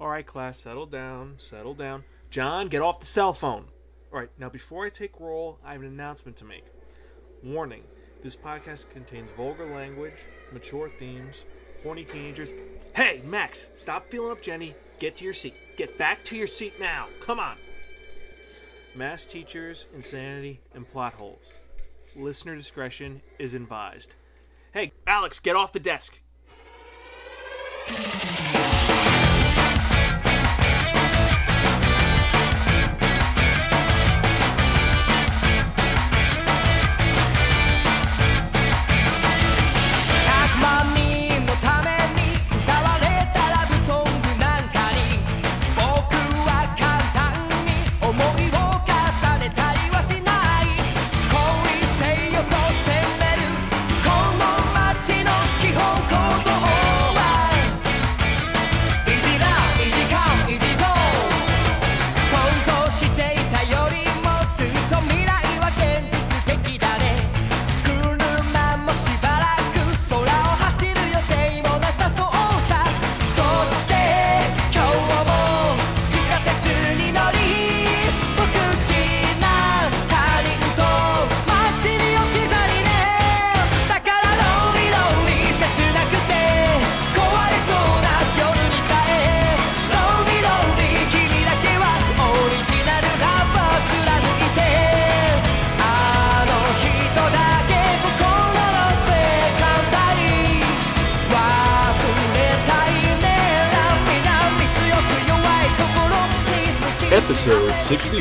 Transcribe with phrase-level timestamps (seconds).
[0.00, 2.04] All right, class, settle down, settle down.
[2.30, 3.64] John, get off the cell phone.
[4.12, 6.66] All right, now before I take roll, I have an announcement to make.
[7.42, 7.82] Warning
[8.22, 10.14] this podcast contains vulgar language,
[10.52, 11.44] mature themes,
[11.82, 12.52] horny teenagers.
[12.94, 14.76] Hey, Max, stop feeling up Jenny.
[14.98, 15.54] Get to your seat.
[15.76, 17.06] Get back to your seat now.
[17.20, 17.56] Come on.
[18.94, 21.58] Mass teachers, insanity, and plot holes.
[22.16, 24.14] Listener discretion is advised.
[24.72, 28.37] Hey, Alex, get off the desk.100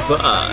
[0.08, 0.52] 65.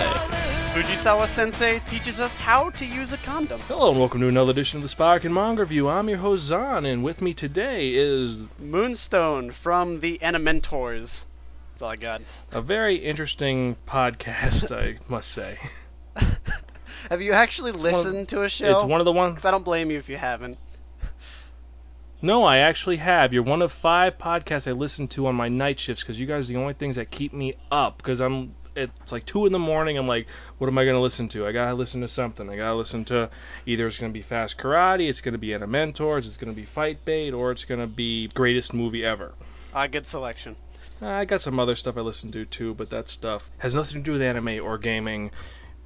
[0.75, 3.61] Fujisawa Sensei teaches us how to use a condom.
[3.69, 5.89] Hello and welcome to another edition of the Spark and Manga Review.
[5.89, 11.25] I'm your host Zan, and with me today is Moonstone from the Animentors.
[11.71, 12.23] That's all I got.
[12.51, 15.61] a very interesting podcast, I must say.
[17.09, 18.75] Have you actually listened to a show?
[18.75, 19.35] It's one of the ones.
[19.35, 20.59] Because I don't blame you if you haven't.
[22.21, 23.33] No, I actually have.
[23.33, 26.51] You're one of five podcasts I listen to on my night shifts because you guys
[26.51, 27.99] are the only things that keep me up.
[27.99, 29.97] Because I'm, it's like two in the morning.
[29.97, 31.47] I'm like, what am I gonna listen to?
[31.47, 32.49] I gotta listen to something.
[32.49, 33.31] I gotta listen to
[33.67, 37.33] either it's gonna be Fast Karate, it's gonna be Animentors, it's gonna be Fight Bait,
[37.33, 39.35] or it's gonna be Greatest Movie Ever.
[39.75, 40.57] Ah, good selection.
[41.03, 44.03] Uh, I got some other stuff I listen to too, but that stuff has nothing
[44.03, 45.31] to do with anime or gaming.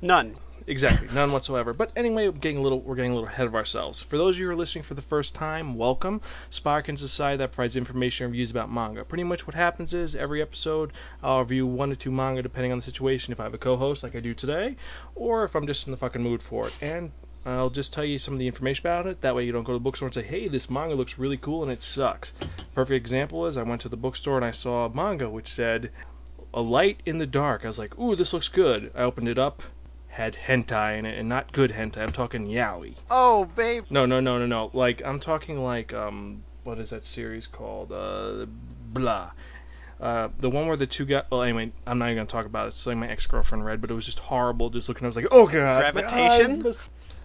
[0.00, 0.36] None.
[0.68, 1.72] Exactly, none whatsoever.
[1.72, 4.02] But anyway, getting a little we're getting a little ahead of ourselves.
[4.02, 6.20] For those of you who are listening for the first time, welcome.
[6.50, 9.02] A site that provides information and reviews about manga.
[9.02, 10.92] Pretty much what happens is every episode
[11.22, 13.32] I'll review one or two manga depending on the situation.
[13.32, 14.76] If I have a co-host like I do today,
[15.14, 17.12] or if I'm just in the fucking mood for it, and
[17.46, 19.22] I'll just tell you some of the information about it.
[19.22, 21.38] That way you don't go to the bookstore and say, "Hey, this manga looks really
[21.38, 22.34] cool," and it sucks.
[22.74, 25.90] Perfect example is I went to the bookstore and I saw a manga which said
[26.52, 27.64] a light in the dark.
[27.64, 29.62] I was like, "Ooh, this looks good." I opened it up,
[30.18, 31.98] had hentai in it, and not good hentai.
[31.98, 32.96] I'm talking yaoi.
[33.08, 33.84] Oh, babe.
[33.88, 34.70] No, no, no, no, no.
[34.72, 37.92] Like I'm talking like um, what is that series called?
[37.92, 38.46] Uh,
[38.92, 39.30] blah.
[40.00, 41.24] Uh, the one where the two guys.
[41.30, 42.68] Well, anyway, I'm not even gonna talk about it.
[42.68, 44.70] It's like my ex girlfriend read, but it was just horrible.
[44.70, 45.92] Just looking, at it I was like, oh god.
[45.92, 46.60] Gravitation?
[46.60, 46.76] God.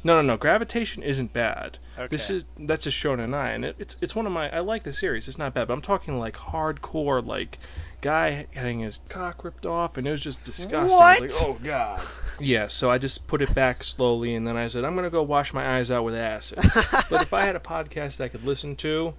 [0.03, 0.37] No, no, no.
[0.37, 1.79] Gravitation isn't bad.
[1.97, 2.07] okay.
[2.07, 4.49] This is that's a shonen ai, and it, it's it's one of my.
[4.55, 5.27] I like the series.
[5.27, 7.57] It's not bad, but I'm talking like hardcore, like
[8.03, 10.81] guy getting his cock ripped off, and it was just disgusting.
[10.83, 11.45] Was like, What?
[11.47, 12.01] oh god.
[12.39, 15.23] Yeah, so I just put it back slowly, and then I said, I'm gonna go
[15.23, 16.59] wash my eyes out with acid.
[17.09, 19.13] but if I had a podcast that I could listen to,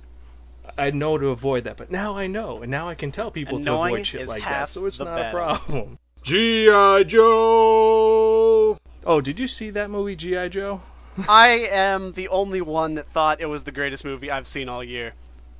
[0.79, 1.77] I'd know to avoid that.
[1.77, 4.43] But now I know, and now I can tell people And to avoid shit like
[4.43, 5.27] that, so it's not battle.
[5.27, 5.99] a problem.
[6.23, 7.03] G.I.
[7.05, 8.79] Joe!
[9.07, 10.49] Oh, did you see that movie, G.I.
[10.49, 10.81] Joe?
[11.29, 14.83] I am the only one that thought it was the greatest movie I've seen all
[14.83, 15.15] year.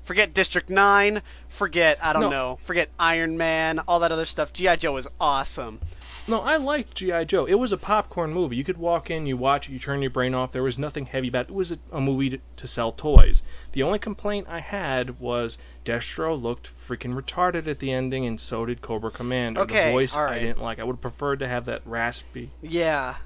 [0.05, 2.31] Forget District 9, forget, I don't No.
[2.31, 4.53] know, forget Iron Man, all that other stuff.
[4.53, 4.77] G.I.
[4.77, 5.81] Joe is awesome.
[6.29, 7.25] No, I liked G.I.
[7.25, 7.45] Joe.
[7.47, 8.57] It was a popcorn movie.
[8.57, 10.53] You could walk in, you watch it, you turn your brain off.
[10.53, 11.51] There was nothing heavy about it.
[11.51, 13.43] It was a, a movie to, to sell toys.
[13.73, 18.65] The only complaint I had was Destro looked freaking retarded at the ending, and so
[18.67, 19.61] did Cobra Commander.
[19.63, 20.79] Okay, the voice I didn't like.
[20.79, 22.51] I would have preferred to have that raspy.
[22.63, 23.17] Yeah.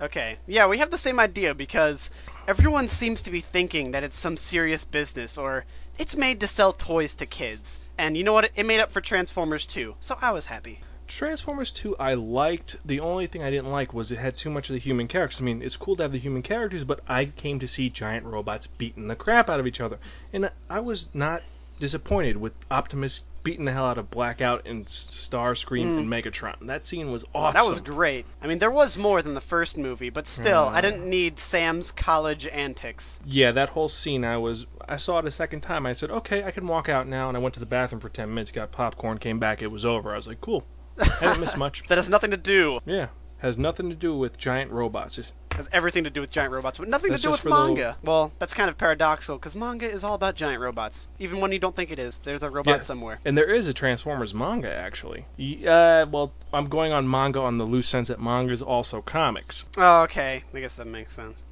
[0.00, 0.36] Okay.
[0.46, 2.10] Yeah, we have the same idea because
[2.48, 5.64] everyone seems to be thinking that it's some serious business or
[5.98, 7.78] it's made to sell toys to kids.
[7.96, 8.50] And you know what?
[8.56, 10.80] It made up for Transformers 2, so I was happy.
[11.06, 12.76] Transformers 2 I liked.
[12.84, 15.40] The only thing I didn't like was it had too much of the human characters.
[15.40, 18.26] I mean, it's cool to have the human characters, but I came to see giant
[18.26, 19.98] robots beating the crap out of each other.
[20.32, 21.42] And I was not
[21.78, 26.22] disappointed with Optimus beating the hell out of Blackout and Starscream and mm.
[26.22, 26.66] Megatron.
[26.66, 27.60] That scene was awesome.
[27.60, 28.24] That was great.
[28.42, 30.82] I mean, there was more than the first movie, but still, I mm.
[30.82, 33.20] didn't need Sam's college antics.
[33.24, 35.86] Yeah, that whole scene I was I saw it a second time.
[35.86, 37.28] I said, okay, I can walk out now.
[37.28, 39.84] And I went to the bathroom for 10 minutes, got popcorn, came back, it was
[39.84, 40.12] over.
[40.12, 40.64] I was like, cool.
[40.98, 41.82] I didn't miss much.
[41.88, 42.80] That has nothing to do.
[42.86, 43.08] Yeah.
[43.38, 45.18] Has nothing to do with giant robots.
[45.18, 47.42] It- Has everything to do with giant robots, but nothing That's to do with just
[47.42, 47.96] for the- manga.
[48.02, 51.58] Well, that's kind of paradoxical because manga is all about giant robots, even when you
[51.58, 52.16] don't think it is.
[52.18, 52.80] There's a robot Yeah.
[52.80, 53.18] somewhere.
[53.24, 55.26] And there is a Transformers manga, actually.
[55.38, 59.02] Y- Uh, well, I'm going on manga on the loose sense that manga is also
[59.02, 59.64] comics.
[59.76, 60.44] Oh, okay.
[60.54, 61.44] I guess that makes sense.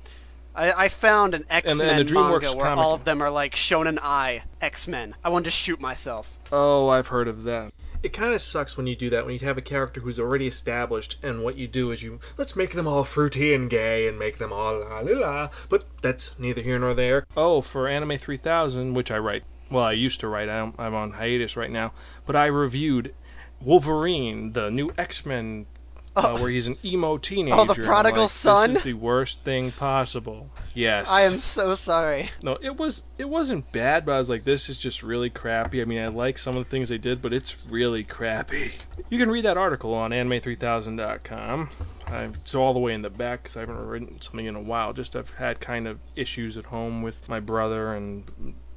[0.54, 3.30] I, I found an X Men the DreamWorks manga where comic- all of them are
[3.30, 5.14] like Shonen Ai X Men.
[5.24, 6.38] I wanted to shoot myself.
[6.50, 7.72] Oh, I've heard of that.
[8.02, 10.48] It kind of sucks when you do that, when you have a character who's already
[10.48, 14.18] established, and what you do is you let's make them all fruity and gay and
[14.18, 15.48] make them all la la la.
[15.68, 17.24] But that's neither here nor there.
[17.36, 19.44] Oh, for Anime 3000, which I write.
[19.70, 20.48] Well, I used to write.
[20.48, 21.92] I'm, I'm on hiatus right now.
[22.26, 23.14] But I reviewed
[23.60, 25.66] Wolverine, the new X Men,
[26.14, 27.56] uh, where he's an emo teenager.
[27.56, 28.70] Oh, the prodigal like, son?
[28.74, 30.50] This is the worst thing possible.
[30.74, 31.10] Yes.
[31.10, 32.30] I am so sorry.
[32.42, 35.80] No, it was it wasn't bad, but I was like, this is just really crappy.
[35.80, 38.72] I mean, I like some of the things they did, but it's really crappy.
[39.10, 41.70] You can read that article on anime3000.com.
[42.08, 44.60] I, it's all the way in the back because I haven't written something in a
[44.60, 44.92] while.
[44.92, 48.24] Just I've had kind of issues at home with my brother and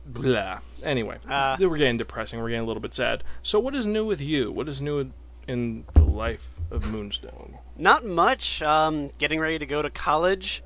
[0.06, 0.60] blah.
[0.84, 1.58] Anyway, Ah.
[1.60, 2.40] we're getting depressing.
[2.40, 3.24] We're getting a little bit sad.
[3.42, 4.52] So, what is new with you?
[4.52, 5.12] What is new
[5.48, 7.58] in the life of Moonstone?
[7.78, 8.62] Not much.
[8.62, 10.64] Um, getting ready to go to college.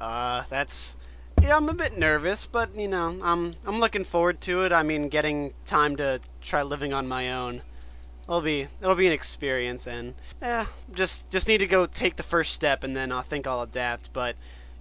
[0.00, 0.96] Uh, that's
[1.40, 1.56] yeah.
[1.56, 4.72] I'm a bit nervous, but you know, I'm I'm looking forward to it.
[4.72, 7.62] I mean, getting time to try living on my own.
[8.24, 12.22] It'll be it'll be an experience, and yeah, just just need to go take the
[12.22, 14.12] first step, and then I think I'll adapt.
[14.12, 14.36] But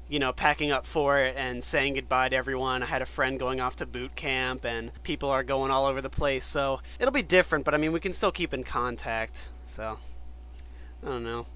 [0.10, 2.84] you know, packing up for it and saying goodbye to everyone.
[2.84, 6.02] I had a friend going off to boot camp, and people are going all over
[6.02, 7.64] the place, so it'll be different.
[7.64, 9.50] But I mean, we can still keep in contact.
[9.66, 10.00] So
[11.04, 11.48] I don't know.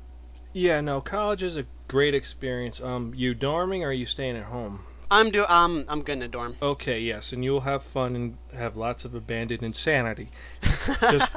[0.53, 2.81] Yeah, no, college is a great experience.
[2.81, 4.85] Um, you dorming or are you staying at home?
[5.11, 6.55] I'm do I'm I'm gonna dorm.
[6.61, 10.29] Okay, yes, and you'll have fun and have lots of abandoned insanity.
[10.61, 11.31] Just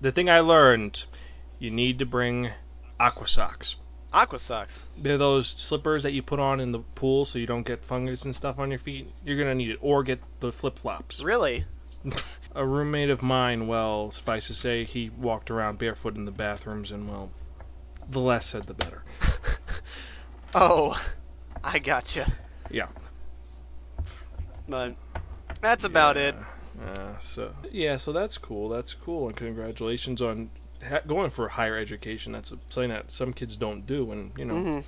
[0.00, 1.04] the thing I learned,
[1.58, 2.50] you need to bring
[2.98, 3.76] aqua socks.
[4.12, 4.88] Aqua socks.
[4.98, 8.24] They're those slippers that you put on in the pool so you don't get fungus
[8.24, 9.12] and stuff on your feet.
[9.24, 11.22] You're gonna need it, or get the flip flops.
[11.22, 11.66] Really?
[12.54, 16.90] A roommate of mine, well, suffice to say, he walked around barefoot in the bathrooms,
[16.90, 17.30] and well,
[18.08, 19.02] the less said the better.
[20.54, 21.00] Oh,
[21.62, 22.32] I gotcha.
[22.70, 22.88] Yeah.
[24.68, 24.96] But
[25.60, 26.34] that's about it.
[26.84, 28.68] Uh, so yeah, so that's cool.
[28.68, 30.50] That's cool, and congratulations on
[30.88, 32.32] ha- going for higher education.
[32.32, 34.80] That's something that some kids don't do, and you know, hmm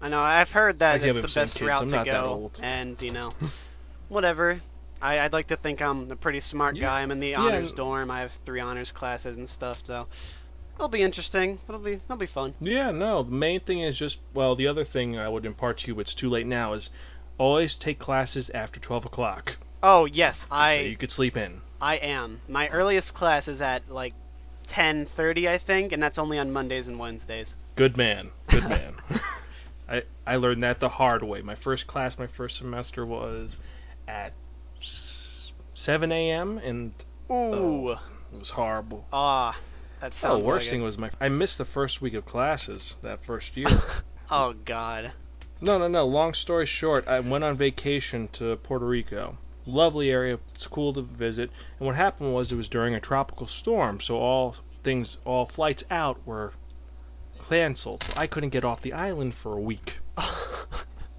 [0.00, 0.20] I know.
[0.20, 1.62] I've heard that it's the best kids.
[1.62, 3.32] route to go, and you know,
[4.08, 4.60] whatever.
[5.02, 7.02] I, I'd like to think I'm a pretty smart guy.
[7.02, 8.10] I'm in the Yeah, honors dorm.
[8.10, 10.06] I have three honors classes and stuff, so
[10.76, 11.58] it'll be interesting.
[11.68, 12.54] It'll be it'll be fun.
[12.60, 13.22] yeah, no.
[13.22, 16.14] The main thing is just well, the other thing I would impart to you, it's
[16.14, 16.88] too late now, is
[17.38, 19.58] always take classes after twelve o'clock.
[19.82, 21.60] Oh yes, I you could sleep in.
[21.80, 22.40] I am.
[22.48, 24.14] My earliest class is at like
[24.66, 27.56] ten thirty, I think, and that's only on Mondays and Wednesdays.
[27.74, 28.94] Good man, good man.
[29.88, 31.42] I I learned that the hard way.
[31.42, 33.58] My first class, my first semester was
[34.06, 34.32] at
[34.82, 36.58] s- seven a.m.
[36.58, 36.94] and
[37.30, 37.98] Ooh, it
[38.38, 39.06] was horrible.
[39.12, 39.58] ah,
[40.00, 40.84] that Oh, sounds the worst like thing it.
[40.84, 43.68] was my I missed the first week of classes that first year.
[44.30, 45.12] Oh God.
[45.60, 46.04] no, no, no.
[46.06, 49.36] Long story short, I went on vacation to Puerto Rico.
[49.66, 50.38] Lovely area.
[50.54, 51.50] It's cool to visit.
[51.78, 55.84] And what happened was it was during a tropical storm, so all things, all flights
[55.90, 56.54] out were
[57.48, 58.04] canceled.
[58.04, 59.98] So I couldn't get off the island for a week.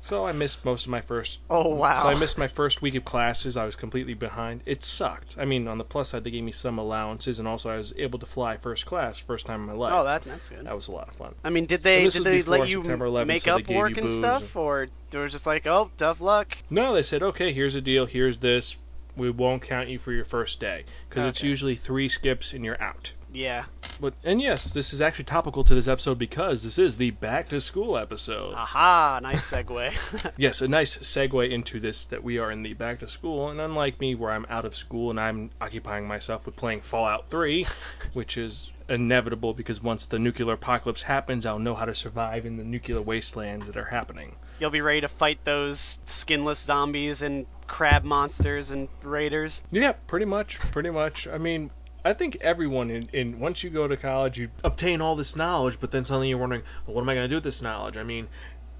[0.03, 2.03] so I missed most of my first Oh wow.
[2.03, 3.55] So I missed my first week of classes.
[3.55, 4.61] I was completely behind.
[4.65, 5.37] It sucked.
[5.39, 7.93] I mean, on the plus side, they gave me some allowances, and also I was
[7.97, 9.93] able to fly first class, first time in my life.
[9.95, 10.65] Oh, that that's good.
[10.65, 11.35] that was a lot of fun.
[11.41, 14.11] I mean, did they did they let you September 11th, make so up work and
[14.11, 16.57] stuff, or it was just like, oh, tough luck?
[16.69, 18.05] No, they said, okay, here's the deal.
[18.05, 18.75] Here's this.
[19.15, 22.81] We won't count you for your first day because it's usually three skips and you're
[22.81, 23.13] out.
[23.33, 23.65] Yeah.
[23.99, 27.49] But and yes, this is actually topical to this episode because this is the back
[27.49, 28.53] to school episode.
[28.53, 29.19] Aha!
[29.21, 30.33] Nice segue.
[30.37, 33.61] yes, a nice segue into this that we are in the back to school, and
[33.61, 37.65] unlike me, where I'm out of school and I'm occupying myself with playing Fallout 3,
[38.13, 42.57] which is inevitable because once the nuclear apocalypse happens, I'll know how to survive in
[42.57, 44.35] the nuclear wastelands that are happening.
[44.59, 49.63] You'll be ready to fight those skinless zombies and crab monsters and raiders.
[49.71, 51.27] Yeah, pretty much, pretty much.
[51.27, 51.71] I mean,
[52.05, 55.79] I think everyone in, in once you go to college, you obtain all this knowledge,
[55.79, 57.95] but then suddenly you're wondering, well, what am I going to do with this knowledge?
[57.95, 58.27] I mean,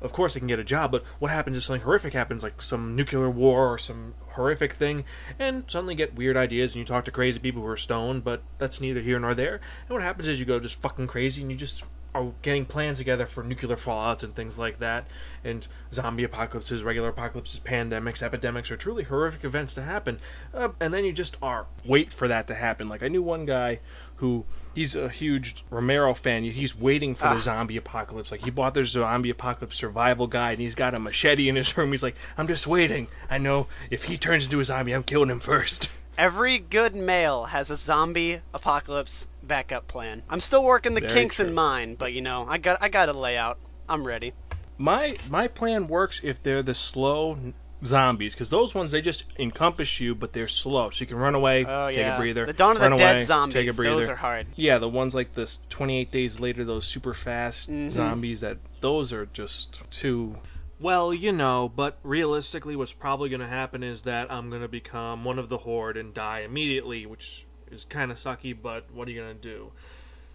[0.01, 2.61] of course I can get a job, but what happens if something horrific happens, like
[2.61, 5.05] some nuclear war or some horrific thing,
[5.39, 8.43] and suddenly get weird ideas and you talk to crazy people who are stoned, but
[8.57, 9.61] that's neither here nor there.
[9.87, 12.99] And what happens is you go just fucking crazy and you just are getting plans
[12.99, 15.07] together for nuclear fallouts and things like that,
[15.43, 20.19] and zombie apocalypses, regular apocalypses, pandemics, epidemics are truly horrific events to happen.
[20.53, 22.87] Uh, and then you just are wait for that to happen.
[22.87, 23.79] Like I knew one guy
[24.17, 26.43] who he's a huge Romero fan.
[26.43, 28.31] He's waiting for the zombie apocalypse.
[28.31, 31.75] Like he bought the zombie apocalypse survival guide, and he's got a machete in his
[31.77, 31.91] room.
[31.91, 33.07] He's like, I'm just waiting.
[33.29, 35.89] I know if he turns into a zombie, I'm killing him first.
[36.17, 40.23] Every good male has a zombie apocalypse backup plan.
[40.29, 41.55] I'm still working the Very kinks in true.
[41.55, 43.59] mine, but you know, I got I got a layout.
[43.89, 44.33] I'm ready.
[44.77, 47.53] my my plan works if they're the slow n-
[47.85, 51.35] zombies because those ones they just encompass you but they're slow so you can run
[51.35, 53.53] away Oh take a breather the Dawn of the run Dead away, zombies.
[53.53, 54.47] take a breather Those are hard.
[54.55, 57.89] yeah the ones like this 28 days later those super fast Mm-hmm.
[57.89, 60.37] zombies that those are just too
[60.79, 64.67] well you know but realistically what's probably going to happen is that i'm going to
[64.69, 69.07] become one of the horde and die immediately which is kind of sucky but what
[69.07, 69.71] are you going to do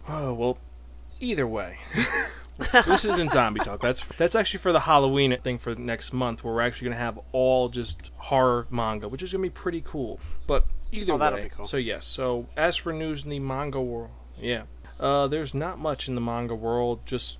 [0.07, 0.57] oh well
[1.19, 1.77] either way
[2.85, 3.79] this isn't zombie talk.
[3.79, 7.17] That's that's actually for the Halloween thing for next month, where we're actually gonna have
[7.31, 10.19] all just horror manga, which is gonna be pretty cool.
[10.45, 11.63] But either Oh, that'll way, be cool.
[11.63, 12.05] so yes.
[12.05, 14.63] So as for news in the manga world, yeah,
[14.99, 16.99] uh, there's not much in the manga world.
[17.05, 17.39] Just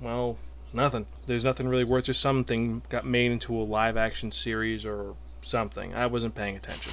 [0.00, 0.36] well,
[0.72, 1.06] nothing.
[1.26, 2.06] There's nothing really worth.
[2.06, 5.94] Just something got made into a live action series or something.
[5.94, 6.92] I wasn't paying attention.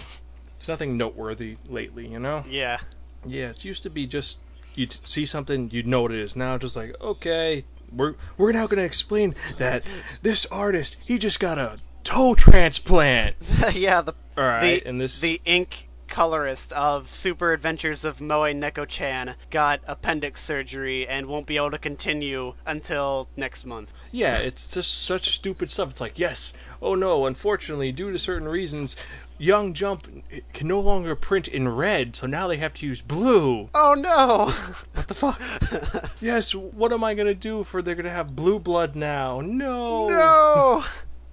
[0.64, 2.46] It's nothing noteworthy lately, you know.
[2.50, 2.78] Yeah.
[3.26, 4.38] Yeah, it used to be just
[4.76, 6.38] you'd see something, you'd know what it is.
[6.38, 9.84] Now just like, okay, we're we're now gonna explain that
[10.22, 13.36] this artist he just got a toe transplant.
[13.74, 18.42] yeah, the All right, the, and this the ink colorist of Super Adventures of Moe
[18.42, 23.92] Neko-chan got appendix surgery and won't be able to continue until next month.
[24.12, 25.90] yeah, it's just such stupid stuff.
[25.90, 26.54] It's like, yes,
[26.84, 28.96] oh no, unfortunately, due to certain reasons,
[29.38, 30.08] Young Jump
[30.54, 33.70] can no longer print in red, so now they have to use blue.
[33.74, 34.52] Oh no!
[34.94, 36.22] What the fuck?
[36.22, 39.42] yes, what am I gonna do for they're gonna have blue blood now?
[39.42, 40.08] No.
[40.08, 40.84] no!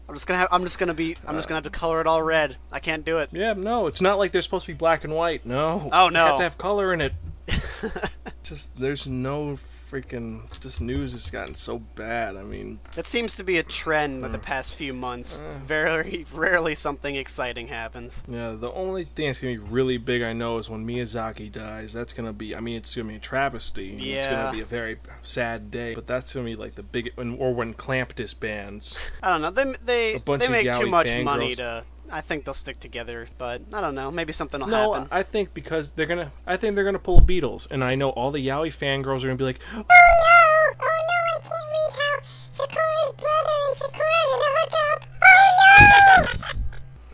[0.09, 0.49] I'm just gonna have.
[0.51, 1.17] I'm just gonna be.
[1.27, 2.57] I'm just gonna have to color it all red.
[2.73, 3.29] I can't do it.
[3.33, 5.47] Yeah, no, it's not like they're supposed to be black and white.
[5.47, 5.89] No.
[5.93, 6.27] Oh, They no.
[6.27, 7.13] have to have color in it.
[8.43, 9.57] just there's no
[9.91, 10.49] freaking.
[10.61, 12.37] This news has gotten so bad.
[12.37, 14.23] I mean, That seems to be a trend Mm.
[14.23, 15.43] with the past few months.
[15.43, 15.55] Uh.
[15.65, 18.23] Very rarely something exciting happens.
[18.29, 18.53] yeah.
[18.59, 21.93] The only thing that's gonna be really big, I know, is when Miyazaki dies.
[21.93, 22.55] That's gonna be.
[22.55, 23.91] I mean, it's gonna be a travesty.
[23.93, 25.95] and It's gonna be a very sad day.
[25.95, 27.13] But that's gonna be like the big.
[27.17, 29.11] Or when Clamp disbands.
[29.23, 29.51] I don't know.
[29.51, 31.85] They they A bunch they of make too much money to.
[32.13, 34.11] I think they'll stick together, but I don't know.
[34.11, 35.09] Maybe something will No, happen.
[35.11, 36.33] I think because they're gonna.
[36.47, 39.37] I think they're gonna pull Beatles, and I know all the yaoi fangirls are gonna
[39.37, 39.85] be like, Oh no!
[39.85, 42.19] Oh no, I can't read how
[42.51, 45.05] Sakura's brother and Sakura are gonna hook up.
[45.23, 46.27] Oh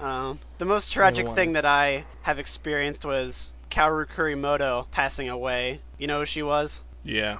[0.00, 0.06] no!
[0.06, 5.80] Um, the most tragic thing that I have experienced was Kaoru Kurimoto passing away.
[5.98, 6.80] You know who she was?
[7.04, 7.38] yeah.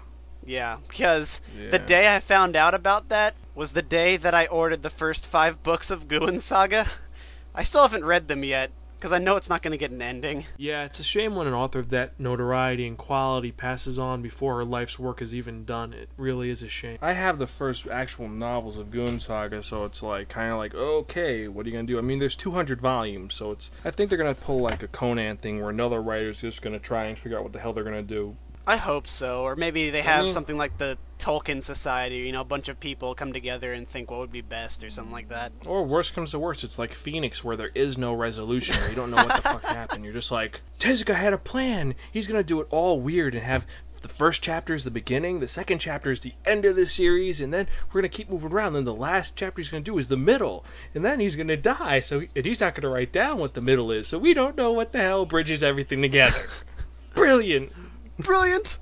[0.49, 4.85] Yeah, because the day I found out about that was the day that I ordered
[4.85, 6.87] the first five books of Guin Saga.
[7.57, 10.03] I still haven't read them yet, because I know it's not going to get an
[10.03, 10.45] ending.
[10.59, 14.57] Yeah, it's a shame when an author of that notoriety and quality passes on before
[14.57, 15.93] her life's work is even done.
[15.93, 16.99] It really is a shame.
[17.01, 20.75] I have the first actual novels of Guin Saga, so it's like kind of like,
[20.75, 21.99] okay, what are you gonna do?
[21.99, 23.71] I mean, there's 200 volumes, so it's.
[23.85, 27.05] I think they're gonna pull like a Conan thing where another writer's just gonna try
[27.05, 28.37] and figure out what the hell they're gonna do.
[28.67, 32.41] I hope so, or maybe they have mean- something like the Tolkien Society, you know,
[32.41, 35.29] a bunch of people come together and think what would be best or something like
[35.29, 35.53] that.
[35.67, 38.97] Or worst comes to worst, it's like Phoenix where there is no resolution, where you
[38.97, 40.05] don't know what the fuck happened.
[40.05, 41.95] You're just like, Tezuka had a plan.
[42.13, 43.67] He's gonna do it all weird and have
[44.03, 47.41] the first chapter is the beginning, the second chapter is the end of the series,
[47.41, 48.75] and then we're gonna keep moving around.
[48.75, 52.01] Then the last chapter he's gonna do is the middle, and then he's gonna die.
[52.01, 54.07] So he, and he's not gonna write down what the middle is.
[54.07, 56.39] So we don't know what the hell bridges everything together.
[57.15, 57.73] Brilliant.
[58.19, 58.79] Brilliant!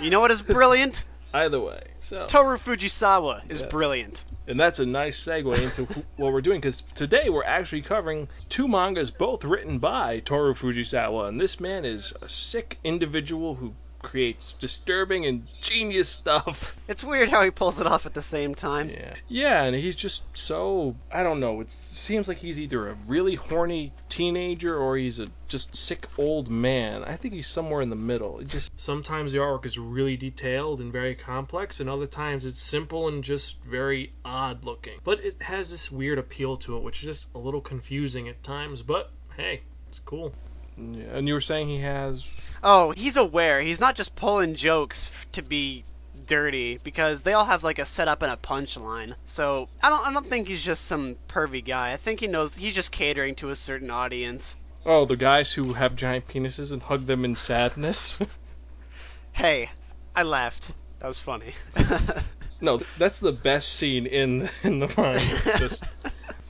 [0.00, 1.04] You know what is brilliant?
[1.34, 3.70] Either way, so Toru Fujisawa is Yes.
[3.70, 4.24] brilliant.
[4.46, 8.28] And that's a nice segue into wh- what we're doing because today we're actually covering
[8.48, 11.28] two mangas, both written by Toru Fujisawa.
[11.28, 16.76] And this man is a sick individual who creates disturbing and genius stuff.
[16.88, 18.88] It's weird how he pulls it off at the same time.
[18.88, 19.14] Yeah.
[19.28, 20.96] Yeah, and he's just so.
[21.12, 21.60] I don't know.
[21.60, 26.48] It seems like he's either a really horny teenager or he's a just sick old
[26.48, 27.04] man.
[27.04, 28.38] I think he's somewhere in the middle.
[28.38, 32.62] It just Sometimes the artwork is really detailed and very complex, and other times it's
[32.62, 34.98] simple and just very odd looking.
[35.04, 38.42] But it has this weird appeal to it, which is just a little confusing at
[38.42, 40.32] times, but hey, it's cool.
[40.78, 42.24] Yeah, and you were saying he has.
[42.62, 43.60] Oh, he's aware.
[43.60, 45.84] He's not just pulling jokes f- to be
[46.26, 49.14] dirty because they all have like a setup and a punchline.
[49.24, 50.06] So I don't.
[50.06, 51.92] I don't think he's just some pervy guy.
[51.92, 54.56] I think he knows he's just catering to a certain audience.
[54.86, 58.18] Oh, the guys who have giant penises and hug them in sadness?
[59.32, 59.70] Hey,
[60.16, 60.72] I laughed.
[60.98, 61.54] That was funny.
[62.60, 65.58] No, that's the best scene in in the manga.
[65.60, 65.84] Just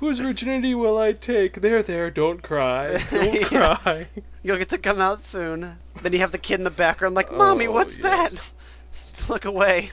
[0.01, 1.61] whose virginity will I take?
[1.61, 3.77] There, there, don't cry, don't Yeah.
[3.77, 4.07] cry.
[4.43, 5.77] You'll get to come out soon.
[6.03, 8.53] Then you have the kid in the background, like, "Mommy, Oh, what's yes.
[9.13, 9.91] that?" Look away.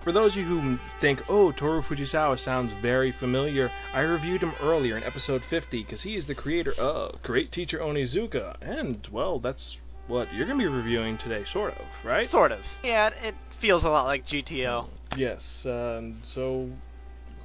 [0.00, 4.52] For those of you who think, oh, Toru Fujisawa sounds very familiar, I reviewed him
[4.60, 9.38] earlier in episode 50 because he is the creator of Great Teacher Onizuka, and well,
[9.38, 12.24] that's what you're gonna be reviewing today, sort of, right?
[12.24, 12.78] Sort of.
[12.82, 14.86] Yeah, it, it feels a lot like GTO.
[15.16, 15.64] Yes.
[15.66, 16.70] Um, so,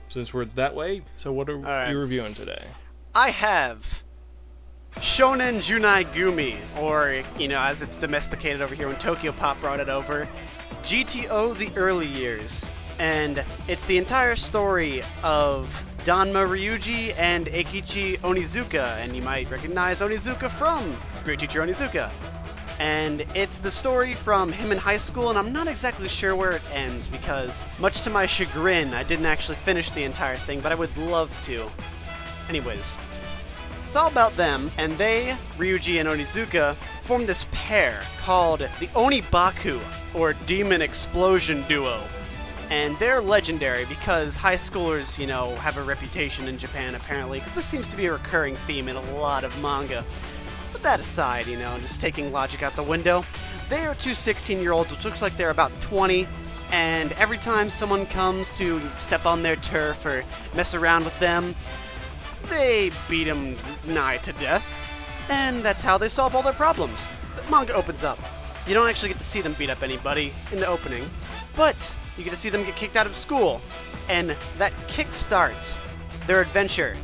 [0.07, 1.91] since we're that way, so what are right.
[1.91, 2.65] you reviewing today?
[3.13, 4.03] I have
[4.99, 9.79] Shonen Junai Gumi, or, you know, as it's domesticated over here when Tokyo Pop brought
[9.79, 10.27] it over,
[10.81, 12.67] GTO The Early Years.
[12.97, 20.01] And it's the entire story of Danma Ryuji and Eikichi Onizuka, and you might recognize
[20.01, 22.09] Onizuka from Great Teacher Onizuka.
[22.79, 26.53] And it's the story from him in high school, and I'm not exactly sure where
[26.53, 30.71] it ends because, much to my chagrin, I didn't actually finish the entire thing, but
[30.71, 31.69] I would love to.
[32.49, 32.97] Anyways,
[33.97, 39.81] all about them, and they, Ryuji and Onizuka, form this pair called the Onibaku,
[40.13, 42.01] or Demon Explosion Duo.
[42.69, 47.55] And they're legendary because high schoolers, you know, have a reputation in Japan apparently, because
[47.55, 50.05] this seems to be a recurring theme in a lot of manga.
[50.71, 53.25] But that aside, you know, just taking logic out the window,
[53.69, 56.27] they are two 16 year olds, which looks like they're about 20,
[56.71, 60.23] and every time someone comes to step on their turf or
[60.53, 61.55] mess around with them,
[62.49, 64.65] they beat them nigh to death,
[65.29, 67.09] and that's how they solve all their problems.
[67.35, 68.19] The manga opens up.
[68.65, 71.09] You don't actually get to see them beat up anybody in the opening,
[71.55, 73.61] but you get to see them get kicked out of school,
[74.09, 75.79] and that kick starts
[76.25, 76.97] their adventure.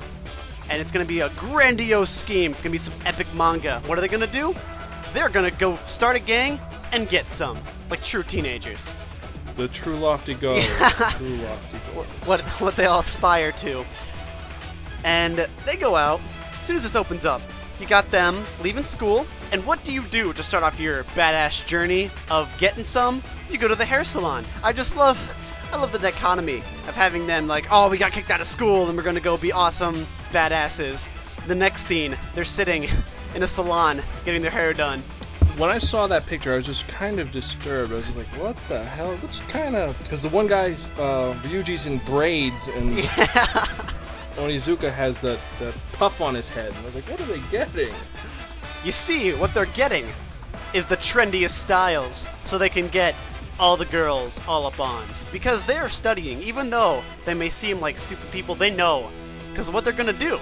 [0.70, 2.52] And it's gonna be a grandiose scheme.
[2.52, 3.82] It's gonna be some epic manga.
[3.86, 4.56] What are they gonna do?
[5.14, 6.60] They're gonna go start a gang
[6.92, 7.60] and get some,
[7.90, 8.90] like true teenagers.
[9.56, 10.66] The True Lofty Goals.
[11.12, 12.08] True Lofty Goals.
[12.26, 13.86] what what they all aspire to.
[15.04, 16.22] And they go out.
[16.56, 17.42] As soon as this opens up,
[17.80, 19.26] you got them leaving school.
[19.52, 23.22] And what do you do to start off your badass journey of getting some?
[23.50, 24.46] You go to the hair salon.
[24.64, 25.18] I just love
[25.72, 28.88] I love the dichotomy of having them like, oh, we got kicked out of school
[28.88, 31.10] and we're gonna go be awesome badasses.
[31.48, 32.88] The next scene, they're sitting
[33.36, 35.02] in a salon getting their hair done.
[35.58, 37.92] when I saw that picture, I was just kind of disturbed.
[37.92, 40.90] I was just like, "What the hell?" It looks kind of because the one guy's
[41.00, 42.96] uh, Ryuji's in braids and
[44.38, 46.70] Onizuka has the the puff on his head.
[46.70, 47.94] And I was like, "What are they getting?"
[48.84, 50.06] You see, what they're getting
[50.74, 53.16] is the trendiest styles, so they can get
[53.60, 55.26] all the girls all up ons.
[55.32, 59.10] Because they're studying, even though they may seem like stupid people, they know.
[59.52, 60.40] Because what they're gonna do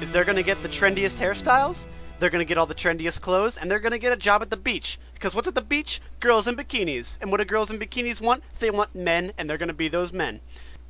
[0.00, 1.86] is they're gonna get the trendiest hairstyles,
[2.18, 4.56] they're gonna get all the trendiest clothes, and they're gonna get a job at the
[4.56, 4.98] beach.
[5.14, 6.00] Because what's at the beach?
[6.18, 7.16] Girls in bikinis.
[7.20, 8.42] And what do girls in bikinis want?
[8.58, 10.40] They want men, and they're gonna be those men.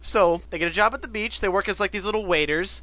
[0.01, 1.41] So they get a job at the beach.
[1.41, 2.83] They work as like these little waiters.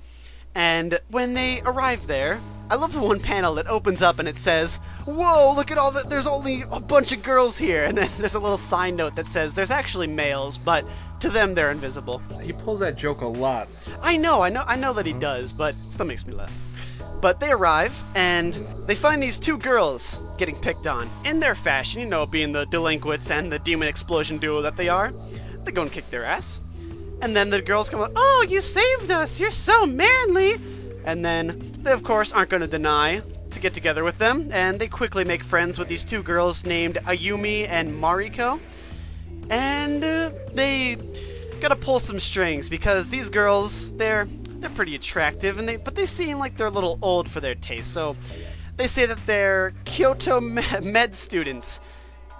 [0.55, 4.37] And when they arrive there, I love the one panel that opens up and it
[4.37, 6.09] says, "Whoa, look at all that!
[6.09, 9.27] There's only a bunch of girls here." And then there's a little sign note that
[9.27, 10.85] says, "There's actually males, but
[11.19, 13.69] to them they're invisible." He pulls that joke a lot.
[14.01, 16.53] I know, I know, I know that he does, but it still makes me laugh.
[17.21, 18.53] But they arrive and
[18.85, 22.65] they find these two girls getting picked on in their fashion, you know, being the
[22.65, 25.13] delinquents and the demon explosion duo that they are.
[25.63, 26.59] They go and kick their ass.
[27.21, 29.39] And then the girls come up, Oh, you saved us!
[29.39, 30.55] You're so manly!
[31.05, 34.79] And then they, of course, aren't going to deny to get together with them, and
[34.79, 38.59] they quickly make friends with these two girls named Ayumi and Mariko.
[39.49, 40.97] And uh, they
[41.59, 44.25] gotta pull some strings because these girls, they're
[44.59, 47.55] they're pretty attractive, and they but they seem like they're a little old for their
[47.55, 47.93] taste.
[47.93, 48.15] So
[48.75, 51.79] they say that they're Kyoto med students,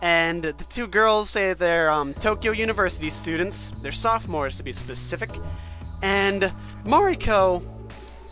[0.01, 3.71] and the two girls say they're um, Tokyo University students.
[3.81, 5.29] They're sophomores to be specific,
[6.03, 6.51] and
[6.83, 7.63] Mariko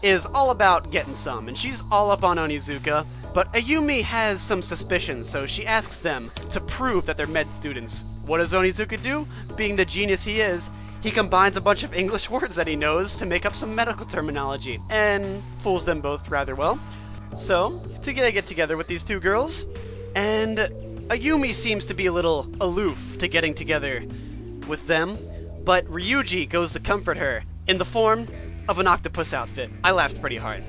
[0.02, 3.08] is all about getting some, and she's all up on Onizuka.
[3.34, 8.06] But Ayumi has some suspicions, so she asks them to prove that they're med students.
[8.26, 9.28] What does Onizuka do?
[9.58, 13.16] Being the genius he is, he combines a bunch of English words that he knows
[13.18, 16.80] to make up some medical terminology, and fools them both rather well.
[17.36, 19.66] So, to get, get together with these two girls,
[20.16, 20.70] and
[21.08, 24.04] Ayumi seems to be a little aloof to getting together
[24.68, 25.18] with them,
[25.64, 28.28] but Ryuji goes to comfort her in the form
[28.68, 29.70] of an octopus outfit.
[29.84, 30.64] I laughed pretty hard.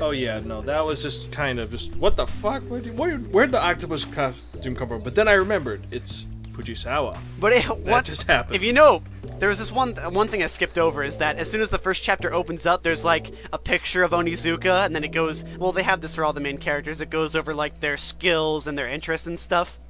[0.00, 2.62] Oh yeah, no, that was just kind of just what the fuck?
[2.62, 5.02] Where did, where, where'd the octopus costume come from?
[5.02, 7.18] But then I remembered it's Fujisawa.
[7.40, 8.54] But it, what just happened.
[8.54, 9.02] If you know,
[9.38, 11.78] there was this one one thing I skipped over is that as soon as the
[11.78, 15.44] first chapter opens up, there's like a picture of Onizuka, and then it goes.
[15.58, 17.00] Well, they have this for all the main characters.
[17.00, 19.80] It goes over like their skills and their interests and stuff.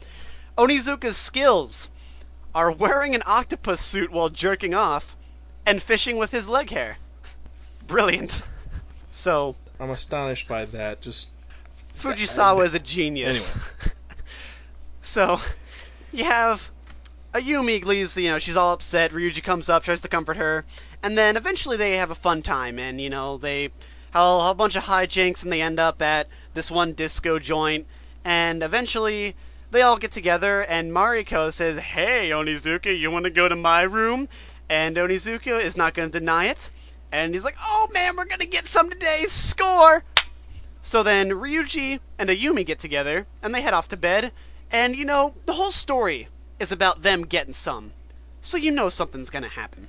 [0.57, 1.90] Onizuka's skills
[2.55, 5.16] are wearing an octopus suit while jerking off,
[5.66, 6.98] and fishing with his leg hair.
[7.87, 8.46] Brilliant.
[9.11, 11.01] So I'm astonished by that.
[11.01, 11.33] Just
[11.96, 13.51] Fujisawa is a genius.
[13.51, 13.94] Anyway.
[15.01, 15.40] so,
[16.12, 16.70] you have
[17.35, 19.11] uh, Ayumi leaves, you know, she's all upset.
[19.12, 20.64] Ryuji comes up, tries to comfort her,
[21.03, 23.70] and then eventually they have a fun time, and, you know, they
[24.12, 27.87] have a bunch of hijinks, and they end up at this one disco joint,
[28.25, 29.35] and eventually
[29.70, 33.83] they all get together, and Mariko says, Hey, Onizuka, you want to go to my
[33.83, 34.29] room?
[34.68, 36.70] And Onizuka is not going to deny it,
[37.11, 40.05] and he's like, Oh man, we're going to get some today, score!
[40.85, 44.33] So then Ryuji and Ayumi get together and they head off to bed.
[44.73, 47.93] And you know, the whole story is about them getting some.
[48.41, 49.89] So you know something's going to happen.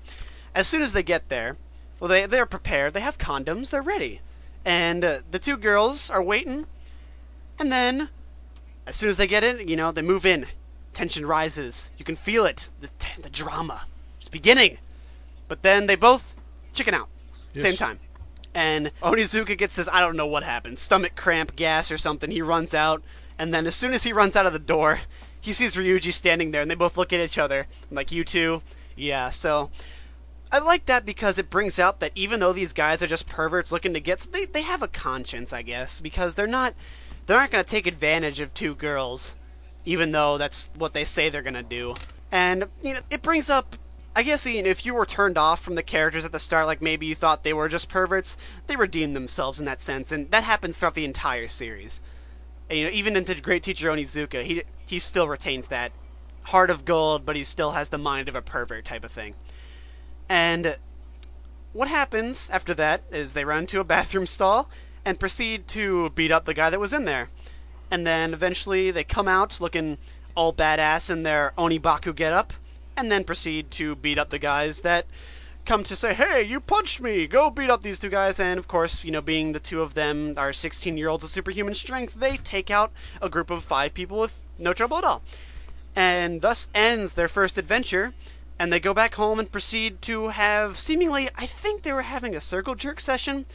[0.53, 1.57] As soon as they get there,
[1.99, 2.93] well, they, they're prepared.
[2.93, 3.69] They have condoms.
[3.69, 4.19] They're ready.
[4.65, 6.65] And uh, the two girls are waiting.
[7.57, 8.09] And then,
[8.85, 10.45] as soon as they get in, you know, they move in.
[10.93, 11.91] Tension rises.
[11.97, 12.69] You can feel it.
[12.81, 13.85] The, t- the drama
[14.21, 14.77] is beginning.
[15.47, 16.35] But then they both
[16.73, 17.07] chicken out.
[17.55, 17.99] Same time.
[18.55, 22.29] And Onizuka gets this, I don't know what happened, stomach cramp, gas or something.
[22.29, 23.01] He runs out,
[23.43, 25.01] and then as soon as he runs out of the door,
[25.41, 27.67] he sees Ryuji standing there, and they both look at each other.
[27.91, 28.61] I'm like, you two?
[28.95, 29.69] Yeah, so.
[30.49, 33.69] I like that because it brings out that even though these guys are just perverts
[33.69, 36.73] looking to get, they, they have a conscience, I guess, because they're not,
[37.25, 39.35] they're not to take advantage of two girls,
[39.83, 41.95] even though that's what they say they're to do.
[42.31, 43.75] And, you know, it brings up
[44.15, 46.83] I guess know, if you were turned off from the characters at the start, like
[46.83, 50.43] maybe you thought they were just perverts, they redeem themselves in that sense, and that
[50.43, 51.99] happens throughout the entire series.
[52.69, 55.91] You know, even into Great Teacher Onizuka, he he still retains that
[56.43, 59.35] heart of gold, but he still has the mind of a pervert type of thing.
[60.29, 60.77] And
[61.71, 64.69] what happens after that is they run to a bathroom stall
[65.05, 67.29] and proceed to beat up the guy that was in there.
[67.91, 69.97] And then eventually they come out looking
[70.35, 72.53] all badass in their Onibaku getup,
[72.97, 75.05] and then proceed to beat up the guys that
[75.65, 77.27] come to say, "Hey, you punched me!
[77.27, 79.93] Go beat up these two guys!" And of course, you know, being the two of
[79.93, 84.47] them are 16-year-olds of superhuman strength, they take out a group of five people with
[84.57, 85.23] no trouble at all.
[85.95, 88.13] And thus ends their first adventure.
[88.59, 92.35] And they go back home and proceed to have seemingly, I think they were having
[92.35, 93.45] a circle jerk session.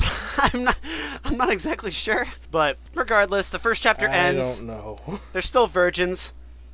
[0.38, 0.80] I'm not,
[1.24, 4.58] I'm not exactly sure, but regardless, the first chapter I ends.
[4.58, 5.20] don't know.
[5.32, 6.32] They're still virgins,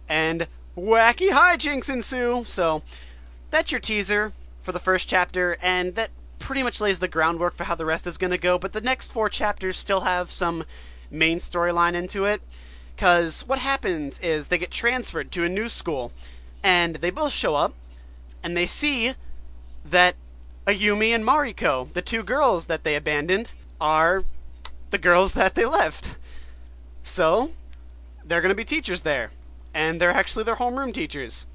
[0.08, 2.44] and wacky hijinks ensue.
[2.46, 2.82] So
[3.50, 4.32] that's your teaser
[4.70, 8.06] for the first chapter, and that pretty much lays the groundwork for how the rest
[8.06, 8.56] is going to go.
[8.56, 10.62] But the next four chapters still have some
[11.10, 12.40] main storyline into it,
[12.94, 16.12] because what happens is they get transferred to a new school,
[16.62, 17.74] and they both show up,
[18.44, 19.14] and they see
[19.84, 20.14] that
[20.66, 24.22] Ayumi and Mariko, the two girls that they abandoned, are
[24.90, 26.16] the girls that they left.
[27.02, 27.50] So,
[28.24, 29.32] they're going to be teachers there.
[29.74, 31.46] And they're actually their homeroom teachers.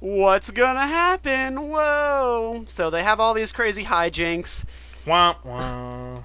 [0.00, 1.68] What's to happen?
[1.70, 2.64] Whoa!
[2.66, 4.64] So they have all these crazy hijinks.
[5.06, 6.22] wah, wah.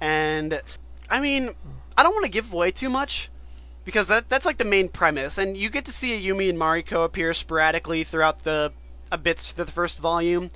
[0.00, 0.60] And,
[1.08, 1.50] I mean,
[1.96, 3.30] I don't want to give away too much.
[3.84, 5.38] Because that, that's like the main premise.
[5.38, 8.72] And you get to see Ayumi and Mariko appear sporadically throughout the
[9.10, 10.50] uh, bits to the first volume.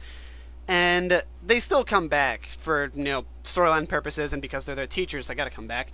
[0.69, 5.27] And they still come back for, you know, storyline purposes and because they're their teachers,
[5.27, 5.93] they gotta come back.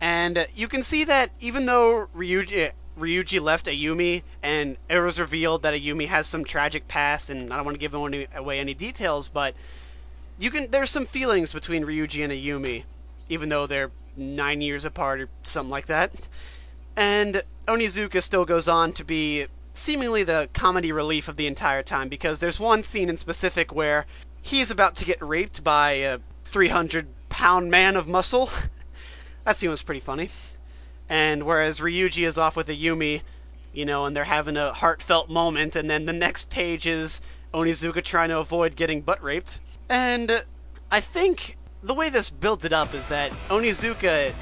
[0.00, 5.62] And you can see that even though Ryuji, Ryuji left Ayumi and it was revealed
[5.62, 9.28] that Ayumi has some tragic past, and I don't want to give away any details,
[9.28, 9.54] but
[10.38, 12.84] you can there's some feelings between Ryuji and Ayumi,
[13.28, 16.28] even though they're nine years apart or something like that.
[16.96, 22.08] And Onizuka still goes on to be seemingly the comedy relief of the entire time
[22.08, 24.06] because there's one scene in specific where
[24.40, 28.48] he's about to get raped by a 300 pound man of muscle.
[29.44, 30.30] that scene was pretty funny.
[31.08, 33.22] And whereas Ryuji is off with Ayumi,
[33.72, 37.20] you know, and they're having a heartfelt moment, and then the next page is
[37.52, 39.60] Onizuka trying to avoid getting butt raped.
[39.88, 40.44] And
[40.90, 44.34] I think the way this built it up is that Onizuka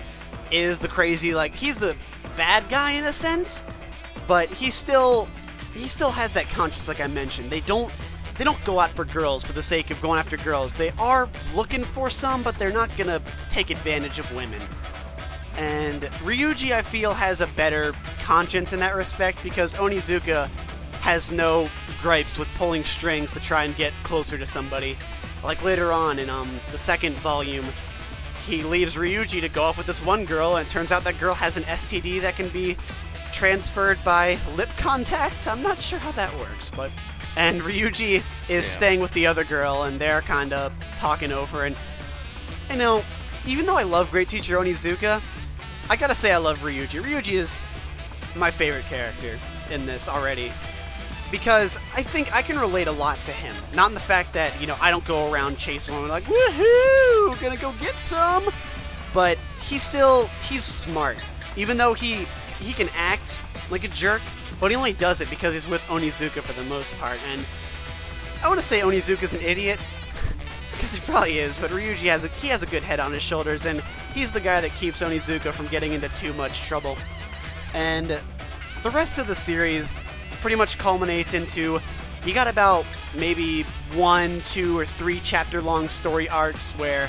[0.51, 1.97] is the crazy, like, he's the
[2.37, 3.63] bad guy in a sense,
[4.27, 5.29] but he still
[5.75, 7.51] he still has that conscience like I mentioned.
[7.51, 7.93] They don't
[8.39, 10.75] they don't go out for girls for the sake of going after girls.
[10.75, 14.63] They are looking for some, but they're not gonna take advantage of women.
[15.57, 20.49] And Ryuji, I feel, has a better conscience in that respect because Onizuka
[21.01, 21.69] has no
[22.01, 24.97] gripes with pulling strings to try and get closer to somebody.
[25.43, 27.67] Like later on in um the second volume,
[28.47, 31.19] he leaves Ryuji to go off with this one girl, and it turns out that
[31.21, 32.77] girl has an STD that can be
[33.33, 35.47] transferred by lip contact.
[35.47, 36.91] I'm not sure how that works, but
[37.37, 41.65] and Ryuji is staying with the other girl, and they're kind of talking over.
[41.65, 41.77] And
[42.71, 43.05] you know,
[43.47, 45.21] even though I love Great Teacher Onizuka,
[45.91, 47.03] I gotta say I love Ryuji.
[47.03, 47.65] Ryuji is
[48.35, 49.39] my favorite character
[49.71, 50.53] in this already
[51.31, 53.55] because I think I can relate a lot to him.
[53.75, 57.41] Not in the fact that, you know, I don't go around chasing women like, woohoo,
[57.41, 58.45] gonna go get some.
[59.13, 61.17] But he's still, he's smart.
[61.57, 62.27] Even though he,
[62.61, 64.23] he can act like a jerk,
[64.61, 67.19] but he only does it because he's with Onizuka for the most part.
[67.31, 67.45] And
[68.43, 69.79] I want to say Onizuka's an idiot,
[70.85, 73.23] because he probably is, but Ryuji has a, he has a good head on his
[73.23, 73.81] shoulders, and
[74.13, 76.99] he's the guy that keeps Onizuka from getting into too much trouble.
[77.73, 78.21] And
[78.83, 80.03] the rest of the series
[80.43, 81.81] pretty much culminates into
[82.27, 83.63] you got about maybe
[83.95, 87.09] one, two, or three chapter long story arcs where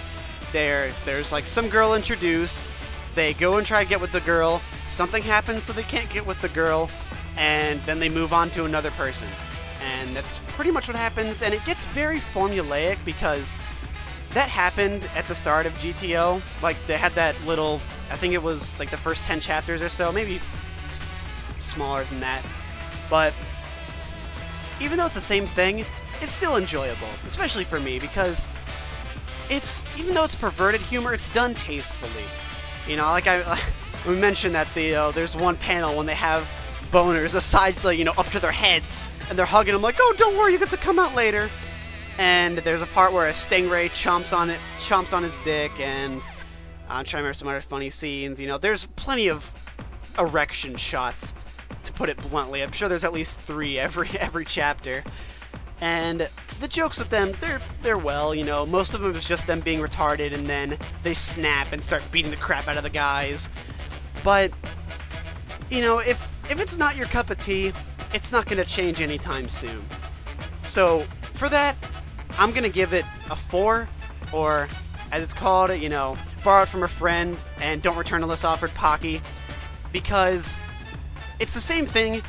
[0.53, 2.69] there there's like some girl introduced,
[3.13, 6.25] they go and try to get with the girl, something happens so they can't get
[6.25, 6.89] with the girl,
[7.35, 9.27] and then they move on to another person.
[9.85, 13.57] And that's pretty much what happens, and it gets very formulaic because
[14.31, 16.41] that happened at the start of GTO.
[16.61, 17.79] Like they had that little,
[18.11, 20.41] I think it was like the first ten chapters or so, maybe
[20.85, 21.09] s-
[21.59, 22.43] smaller than that.
[23.09, 23.33] But
[24.81, 25.85] even though it's the same thing,
[26.21, 28.47] it's still enjoyable, especially for me because
[29.49, 32.25] it's even though it's perverted humor, it's done tastefully.
[32.87, 33.59] You know, like I
[34.07, 36.51] we mentioned that the uh, there's one panel when they have
[36.91, 40.13] boners aside, like, you know, up to their heads, and they're hugging them like, "Oh,
[40.17, 41.49] don't worry, you get to come out later."
[42.17, 46.21] And there's a part where a stingray chomps on it, chomps on his dick, and
[46.87, 48.39] I'm trying to remember some other funny scenes.
[48.39, 49.53] You know, there's plenty of
[50.17, 51.33] erection shots,
[51.85, 52.61] to put it bluntly.
[52.61, 55.03] I'm sure there's at least three every every chapter.
[55.81, 56.29] And
[56.61, 58.65] the jokes with them, they're they're well, you know.
[58.65, 62.31] Most of them is just them being retarded, and then they snap and start beating
[62.31, 63.49] the crap out of the guys.
[64.23, 64.51] But
[65.69, 67.73] you know, if if it's not your cup of tea,
[68.15, 69.83] it's not going to change anytime soon.
[70.63, 71.75] So for that,
[72.37, 73.87] I'm gonna give it a four,
[74.33, 74.67] or
[75.11, 78.73] as it's called, you know, borrow it from a friend and don't return unless offered
[78.73, 79.21] Pocky,
[79.91, 80.57] because
[81.39, 82.21] it's the same thing,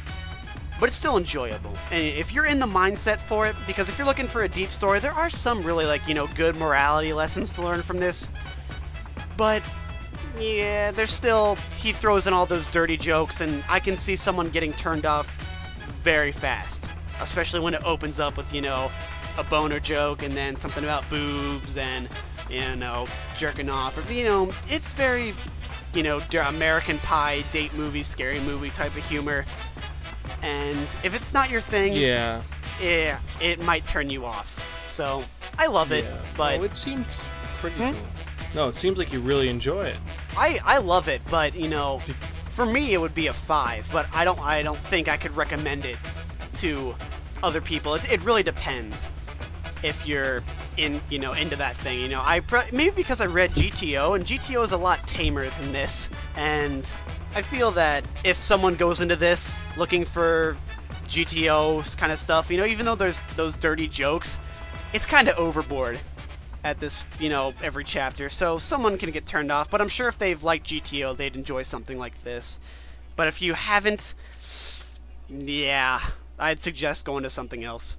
[0.78, 1.74] but it's still enjoyable.
[1.90, 4.70] And if you're in the mindset for it, because if you're looking for a deep
[4.70, 8.30] story, there are some really like you know good morality lessons to learn from this,
[9.36, 9.62] but
[10.38, 14.50] yeah, there's still he throws in all those dirty jokes, and I can see someone
[14.50, 15.36] getting turned off
[16.06, 16.88] very fast,
[17.20, 18.92] especially when it opens up with you know
[19.38, 22.08] a boner joke and then something about boobs and
[22.48, 25.34] you know jerking off, or you know it's very
[25.94, 29.44] you know American Pie date movie, scary movie type of humor.
[30.42, 32.40] And if it's not your thing, Yeah.
[32.80, 34.60] yeah, it might turn you off.
[34.86, 35.24] So
[35.58, 36.18] I love it, yeah.
[36.36, 37.06] but No, it seems
[37.56, 37.92] pretty Hmm?
[37.94, 38.02] cool.
[38.54, 39.98] No, it seems like you really enjoy it.
[40.36, 42.00] I I love it, but you know,
[42.56, 43.88] for me it would be a five.
[43.92, 45.98] But I don't I don't think I could recommend it
[46.54, 46.94] to
[47.42, 47.94] other people.
[47.94, 49.10] It, it really depends
[49.82, 50.42] if you're
[50.78, 52.00] in you know into that thing.
[52.00, 52.40] You know, I
[52.72, 56.96] maybe because I read GTO and GTO is a lot tamer than this, and
[57.34, 60.56] I feel that if someone goes into this looking for
[61.08, 64.40] GTO kind of stuff, you know, even though there's those dirty jokes,
[64.94, 66.00] it's kind of overboard
[66.66, 68.28] at this, you know, every chapter.
[68.28, 71.62] So someone can get turned off, but I'm sure if they've liked GTO, they'd enjoy
[71.62, 72.58] something like this.
[73.14, 74.14] But if you haven't,
[75.28, 76.00] yeah,
[76.38, 77.96] I'd suggest going to something else.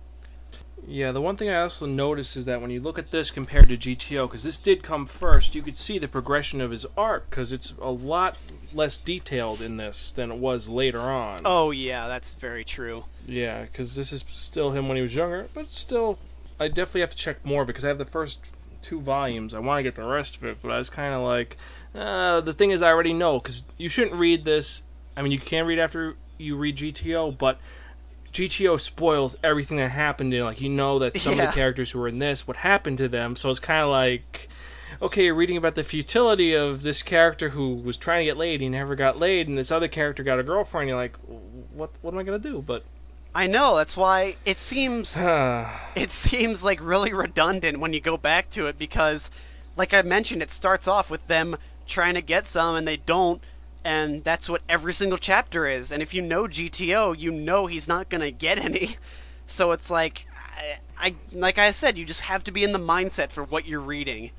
[0.85, 3.69] Yeah, the one thing I also noticed is that when you look at this compared
[3.69, 7.29] to GTO, because this did come first, you could see the progression of his art,
[7.29, 8.37] because it's a lot
[8.73, 11.39] less detailed in this than it was later on.
[11.45, 13.05] Oh yeah, that's very true.
[13.25, 16.19] Yeah, because this is still him when he was younger, but still,
[16.59, 18.51] I definitely have to check more because I have the first
[18.81, 19.53] two volumes.
[19.53, 21.57] I want to get the rest of it, but I was kind of like,
[21.95, 24.83] uh, the thing is, I already know because you shouldn't read this.
[25.15, 27.59] I mean, you can read after you read GTO, but
[28.31, 30.43] GTO spoils everything that happened in.
[30.43, 33.07] Like, you know that some of the characters who were in this, what happened to
[33.07, 33.35] them.
[33.35, 34.49] So it's kind of like.
[34.99, 38.61] Okay, you're reading about the futility of this character who was trying to get laid,
[38.61, 40.87] he never got laid, and this other character got a girlfriend.
[40.87, 41.15] You're like,
[41.73, 41.91] what?
[42.01, 42.63] What am I gonna do?
[42.65, 42.83] But
[43.33, 43.75] I know.
[43.75, 45.17] That's why it seems
[45.95, 49.29] it seems like really redundant when you go back to it because,
[49.75, 53.41] like I mentioned, it starts off with them trying to get some and they don't,
[53.83, 55.91] and that's what every single chapter is.
[55.91, 58.97] And if you know GTO, you know he's not gonna get any.
[59.49, 62.79] So it's like, I, I like I said, you just have to be in the
[62.79, 64.31] mindset for what you're reading.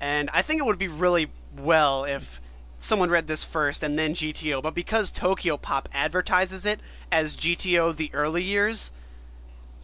[0.00, 2.40] And I think it would be really well if
[2.82, 6.80] someone read this first and then GTO, but because Tokyo Pop advertises it
[7.12, 8.90] as GTO the early years,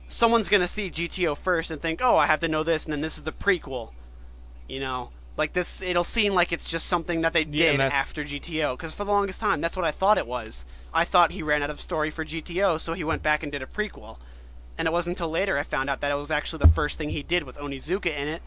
[0.09, 3.01] someone's gonna see GTO first and think, "Oh, I have to know this," and then
[3.01, 3.93] this is the prequel.
[4.69, 8.25] You know, Like this, it'll seem like it's just something that they did and after
[8.25, 8.75] GTO.
[8.75, 10.65] Because for the longest time, that's what I thought it was.
[10.95, 13.63] I thought he ran out of story for GTO, so he went back and did
[13.63, 14.17] a prequel.
[14.79, 17.11] And it wasn't until later I found out that it was actually the first thing
[17.11, 18.41] he did with Onizuka in it.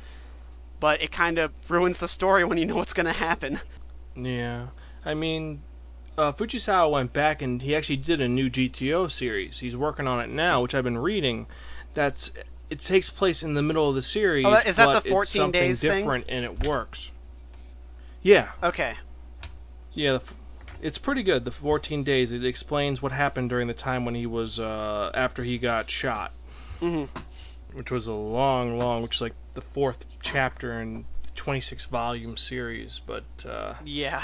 [0.79, 3.59] But it kind of ruins the story when you know what's going to happen.
[4.25, 4.67] Yeah,
[5.05, 5.61] I mean,
[6.17, 9.59] uh, Fujisawa went back and he actually did a new GTO series.
[9.59, 11.47] He's working on it now, which I've been reading.
[11.93, 12.31] That's
[12.69, 14.45] it takes place in the middle of the series.
[14.45, 15.99] Oh, is that the 14 it's something days thing?
[15.99, 17.11] different and it works.
[18.21, 18.95] Yeah, Okay.
[19.93, 20.21] yeah, the,
[20.81, 21.45] it's pretty good.
[21.45, 22.31] The 14 days.
[22.31, 26.31] It explains what happened during the time when he was uh, after he got shot,
[26.81, 27.05] mm-hmm.
[27.77, 32.35] which was a long, long, which is like the fourth chapter in the 26 volume
[32.37, 32.99] series.
[33.05, 34.21] But uh, Yeah.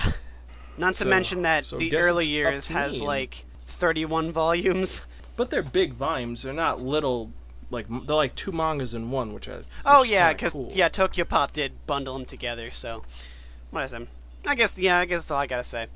[0.77, 5.07] Not to So- mention that so the early years has like 31 volumes.
[5.37, 6.43] But they're big volumes.
[6.43, 7.31] They're not little.
[7.71, 9.59] Like they're like two mangas in one, which I.
[9.85, 10.67] Oh which is yeah, because cool.
[10.73, 12.69] yeah, Tokyo Pop did bundle them together.
[12.71, 13.03] So,
[13.71, 14.07] what is it?
[14.45, 15.87] I guess yeah, I guess that's all I gotta say.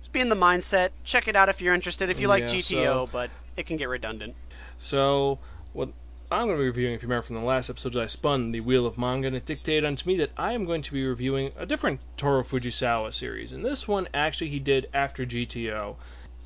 [0.00, 0.90] Just be in the mindset.
[1.04, 2.10] Check it out if you're interested.
[2.10, 4.34] If you like Yeah, GTO, so- but it can get redundant.
[4.78, 5.38] So
[5.72, 5.90] what
[6.30, 8.60] I'm going to be reviewing, if you remember from the last episode, I spun the
[8.60, 11.52] wheel of manga, and it dictated unto me that I am going to be reviewing
[11.56, 15.96] a different Toru Fujisawa series, and this one actually he did after GTO,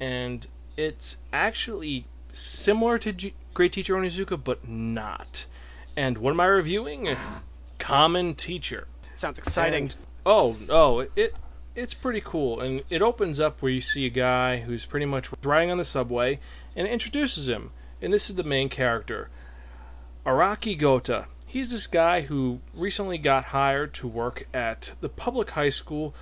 [0.00, 5.46] and it's actually similar to G- Great Teacher Onizuka, but not.
[5.96, 7.08] And what am I reviewing?
[7.78, 8.88] Kamen Teacher.
[9.14, 9.84] Sounds exciting.
[9.84, 11.34] And- oh, oh, it
[11.74, 15.30] it's pretty cool, and it opens up where you see a guy who's pretty much
[15.44, 16.40] riding on the subway,
[16.74, 17.70] and it introduces him,
[18.02, 19.30] and this is the main character,
[20.26, 21.26] Araki Gota.
[21.46, 26.14] He's this guy who recently got hired to work at the public high school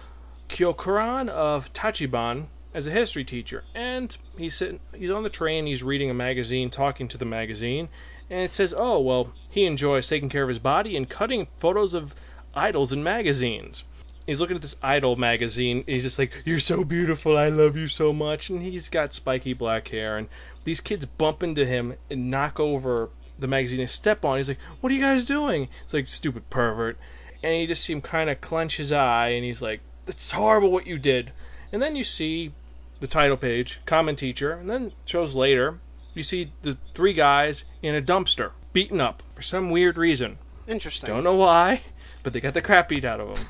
[0.48, 5.82] Kyokuran of Tachiban as a history teacher, and he's sitting, he's on the train, he's
[5.82, 7.88] reading a magazine, talking to the magazine,
[8.30, 11.94] and it says, "Oh, well, he enjoys taking care of his body and cutting photos
[11.94, 12.14] of
[12.54, 13.84] idols in magazines."
[14.26, 15.84] He's looking at this idol magazine.
[15.86, 17.36] He's just like, "You're so beautiful.
[17.36, 20.28] I love you so much." And he's got spiky black hair, and
[20.64, 24.36] these kids bump into him and knock over the magazine and step on.
[24.36, 26.98] He's like, "What are you guys doing?" It's like, "Stupid pervert."
[27.42, 30.70] And you just see him kind of clench his eye, and he's like, "It's horrible
[30.70, 31.32] what you did."
[31.72, 32.52] And then you see
[33.00, 35.78] the title page, Kamen teacher, and then shows later
[36.14, 40.38] you see the three guys in a dumpster, beaten up for some weird reason.
[40.66, 41.08] Interesting.
[41.08, 41.82] Don't know why,
[42.22, 43.46] but they got the crap beat out of them.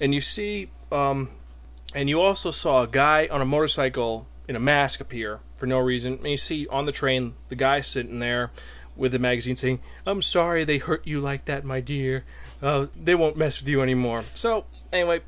[0.00, 1.30] And you see, um,
[1.94, 5.78] and you also saw a guy on a motorcycle in a mask appear for no
[5.78, 6.14] reason.
[6.14, 8.50] And you see on the train the guy sitting there
[8.96, 12.24] with the magazine saying, "I'm sorry they hurt you like that, my dear.
[12.62, 15.20] Uh, they won't mess with you anymore." So anyway,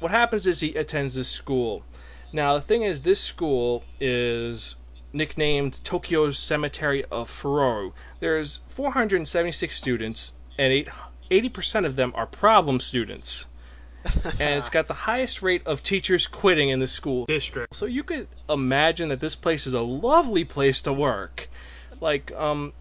[0.00, 1.84] what happens is he attends this school.
[2.32, 4.76] Now the thing is, this school is
[5.12, 7.92] nicknamed Tokyo's Cemetery of Furoru.
[8.20, 10.86] There's 476 students, and
[11.30, 13.46] 80% of them are problem students.
[14.38, 17.74] and it's got the highest rate of teachers quitting in the school district.
[17.74, 21.48] So you could imagine that this place is a lovely place to work.
[22.00, 22.74] Like, um,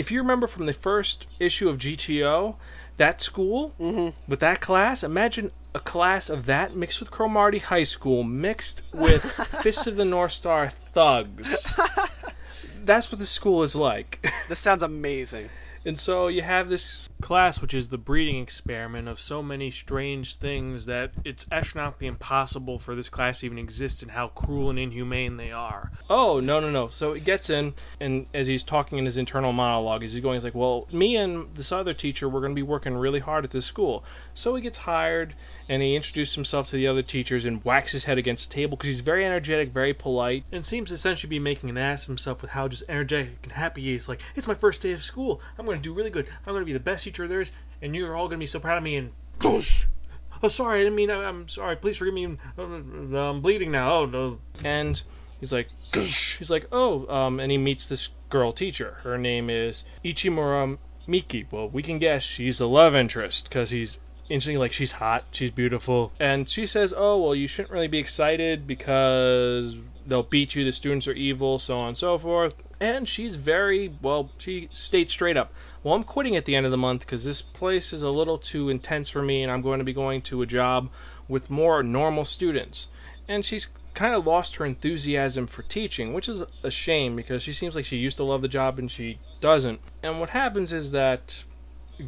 [0.00, 2.54] if you remember from the first issue of GTO,
[2.96, 3.74] that school
[4.26, 9.22] with that class, imagine a class of that mixed with Cromartie High School, mixed with
[9.62, 11.78] Fists of the North Star thugs.
[12.80, 14.26] That's what the school is like.
[14.48, 15.50] This sounds amazing.
[15.84, 20.36] And so you have this class, which is the breeding experiment of so many strange
[20.36, 24.78] things that it's astronomically impossible for this class to even exist and how cruel and
[24.78, 25.90] inhumane they are.
[26.08, 26.88] Oh, no, no, no.
[26.88, 30.34] So he gets in, and as he's talking in his internal monologue, as he's going,
[30.34, 33.44] he's like, Well, me and this other teacher, we're going to be working really hard
[33.44, 34.04] at this school.
[34.34, 35.34] So he gets hired,
[35.70, 38.76] and he introduces himself to the other teachers and whacks his head against the table
[38.76, 42.08] because he's very energetic, very polite, and seems to essentially be making an ass of
[42.08, 44.08] himself with how just energetic and happy he is.
[44.08, 45.40] Like, it's my first day of school.
[45.56, 46.26] I'm going to do really good.
[46.44, 48.48] I'm going to be the best teacher there is, and you're all going to be
[48.48, 48.96] so proud of me.
[48.96, 49.12] And
[49.44, 49.84] whoosh.
[50.42, 51.08] Oh, sorry, I didn't mean.
[51.10, 51.76] I- I'm sorry.
[51.76, 52.36] Please forgive me.
[52.58, 53.92] I'm bleeding now.
[53.92, 54.38] Oh no.
[54.64, 55.00] And
[55.38, 58.98] he's like, "Goosh." he's like, oh, um, and he meets this girl teacher.
[59.04, 61.46] Her name is Ichimura Miki.
[61.50, 63.98] Well, we can guess she's the love interest because he's
[64.30, 67.98] instantly like she's hot, she's beautiful, and she says, oh well, you shouldn't really be
[67.98, 70.64] excited because they'll beat you.
[70.64, 72.54] The students are evil, so on and so forth.
[72.80, 74.30] And she's very well.
[74.38, 77.42] She states straight up, "Well, I'm quitting at the end of the month because this
[77.42, 80.40] place is a little too intense for me, and I'm going to be going to
[80.40, 80.88] a job
[81.28, 82.88] with more normal students."
[83.28, 87.52] And she's kind of lost her enthusiasm for teaching, which is a shame because she
[87.52, 89.80] seems like she used to love the job and she doesn't.
[90.02, 91.44] And what happens is that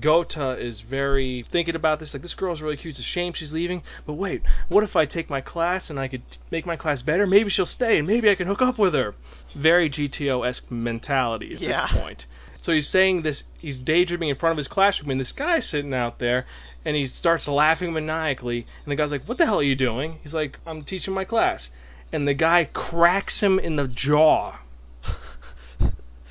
[0.01, 2.14] Gota is very thinking about this.
[2.14, 2.93] Like, this girl's really cute.
[2.93, 3.82] It's a shame she's leaving.
[4.07, 7.26] But wait, what if I take my class and I could make my class better?
[7.26, 9.14] Maybe she'll stay and maybe I can hook up with her.
[9.55, 11.86] Very GTO esque mentality at Yeah.
[11.86, 12.26] this point.
[12.57, 15.93] So he's saying this, he's daydreaming in front of his classroom, and this guy's sitting
[15.93, 16.47] out there,
[16.84, 18.66] and he starts laughing maniacally.
[18.84, 21.24] And the guy's like, "What the hell are you doing?" He's like, "I'm teaching my
[21.24, 21.70] class."
[22.12, 24.59] And the guy cracks him in the jaw,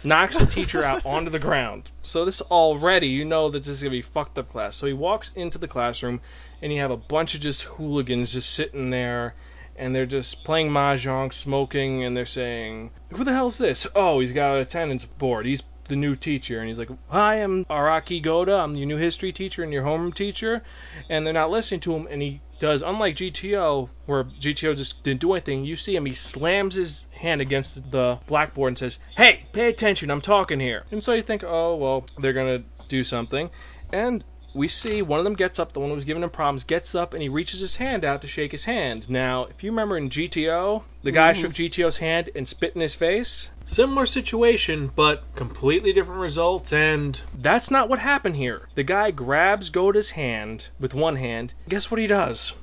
[0.04, 1.91] knocks the teacher out onto the ground.
[2.02, 4.76] So this already, you know that this is gonna be fucked up class.
[4.76, 6.22] So he walks into the classroom,
[6.62, 9.36] and you have a bunch of just hooligans just sitting there,
[9.76, 14.34] and they're just playing mahjong, smoking, and they're saying, "Who the hell's this?" Oh, he's
[14.34, 15.45] got an attendance board.
[15.45, 18.56] He's the new teacher, and he's like, "Hi, I'm Araki Goda.
[18.56, 20.64] I'm your new history teacher and your homeroom teacher,"
[21.10, 25.22] and they're not listening to him, and he does unlike GTO, where GTO just didn't
[25.22, 25.66] do anything.
[25.66, 30.12] You see him, he slams his hand against the blackboard and says, "Hey, pay attention!
[30.12, 33.50] I'm talking here." And so you think, "Oh well, they're gonna do something,"
[33.92, 36.64] and we see one of them gets up, the one who was giving him problems
[36.64, 39.10] gets up and he reaches his hand out to shake his hand.
[39.10, 41.42] Now, if you remember in GTO, the guy mm-hmm.
[41.42, 43.52] shook GTO's hand and spit in his face.
[43.66, 48.68] Similar situation, but completely different results, and that's not what happened here.
[48.76, 51.54] The guy grabs Goda's hand with one hand.
[51.70, 52.54] Guess what he does?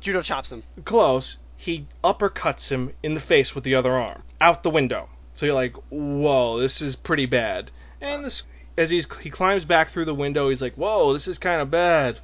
[0.00, 0.62] Judo chops him.
[0.84, 1.38] Close.
[1.56, 4.22] He uppercuts him in the face with the other arm.
[4.40, 5.08] Out the window.
[5.34, 7.70] So you're like, whoa, this is pretty bad.
[8.00, 8.44] And this
[8.76, 11.70] as he's he climbs back through the window, he's like, "Whoa, this is kind of
[11.70, 12.20] bad."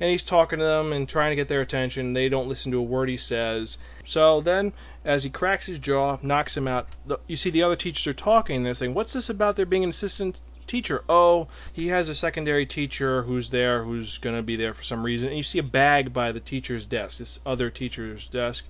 [0.00, 2.12] And he's talking to them and trying to get their attention.
[2.12, 3.78] They don't listen to a word he says.
[4.04, 4.72] So then,
[5.04, 8.12] as he cracks his jaw, knocks him out, the, you see the other teachers are
[8.12, 8.62] talking.
[8.62, 11.02] They're saying, "What's this about there being an assistant teacher?
[11.08, 15.02] Oh, he has a secondary teacher who's there, who's going to be there for some
[15.02, 18.66] reason." And you see a bag by the teacher's desk, this other teacher's desk,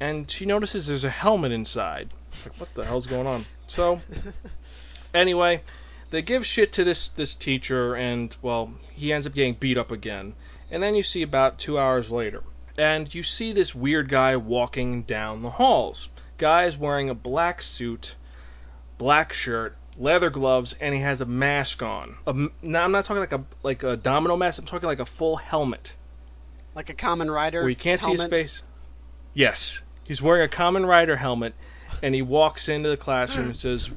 [0.00, 2.14] and she notices there's a helmet inside.
[2.44, 3.44] Like, what the hell's going on?
[3.66, 4.00] So,
[5.14, 5.62] anyway,
[6.10, 9.90] they give shit to this this teacher, and well, he ends up getting beat up
[9.90, 10.34] again.
[10.70, 12.42] And then you see about two hours later,
[12.78, 16.08] and you see this weird guy walking down the halls.
[16.38, 18.14] Guy is wearing a black suit,
[18.96, 22.16] black shirt, leather gloves, and he has a mask on.
[22.26, 24.58] A m now I'm not talking like a like a domino mask.
[24.60, 25.96] I'm talking like a full helmet
[26.74, 27.60] Like a Kamen Rider.
[27.60, 28.62] where you can't see his face.
[29.34, 31.54] Yes, he's wearing a Kamen Rider helmet,
[32.02, 33.90] and he walks into the classroom and says,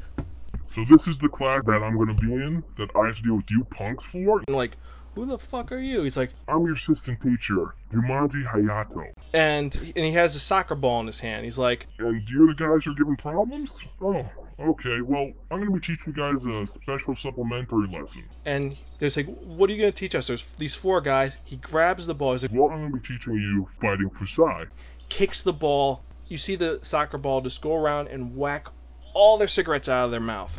[0.75, 3.21] So this is the class that I'm going to be in that I have to
[3.21, 4.41] deal with you punks for?
[4.47, 4.77] and like,
[5.16, 9.11] "Who the fuck are you?" He's like, I'm your assistant teacher, Jumanji Hayato.
[9.34, 11.45] and and he has a soccer ball in his hand.
[11.45, 13.70] He's like, And you're the guys who are giving problems?
[14.01, 14.26] Oh,
[14.59, 15.01] okay.
[15.01, 18.24] Well, I'm going to be teaching you guys a special supplementary lesson.
[18.45, 21.38] and they're like, "What are you gonna teach us?" There's these four guys.
[21.43, 22.32] He grabs the ball.
[22.34, 24.68] He's like, Well, I'm going to be teaching you fighting Fusai.
[25.09, 26.03] kicks the ball.
[26.28, 28.68] You see the soccer ball just go around and whack
[29.14, 30.57] all their cigarettes out of their mouth.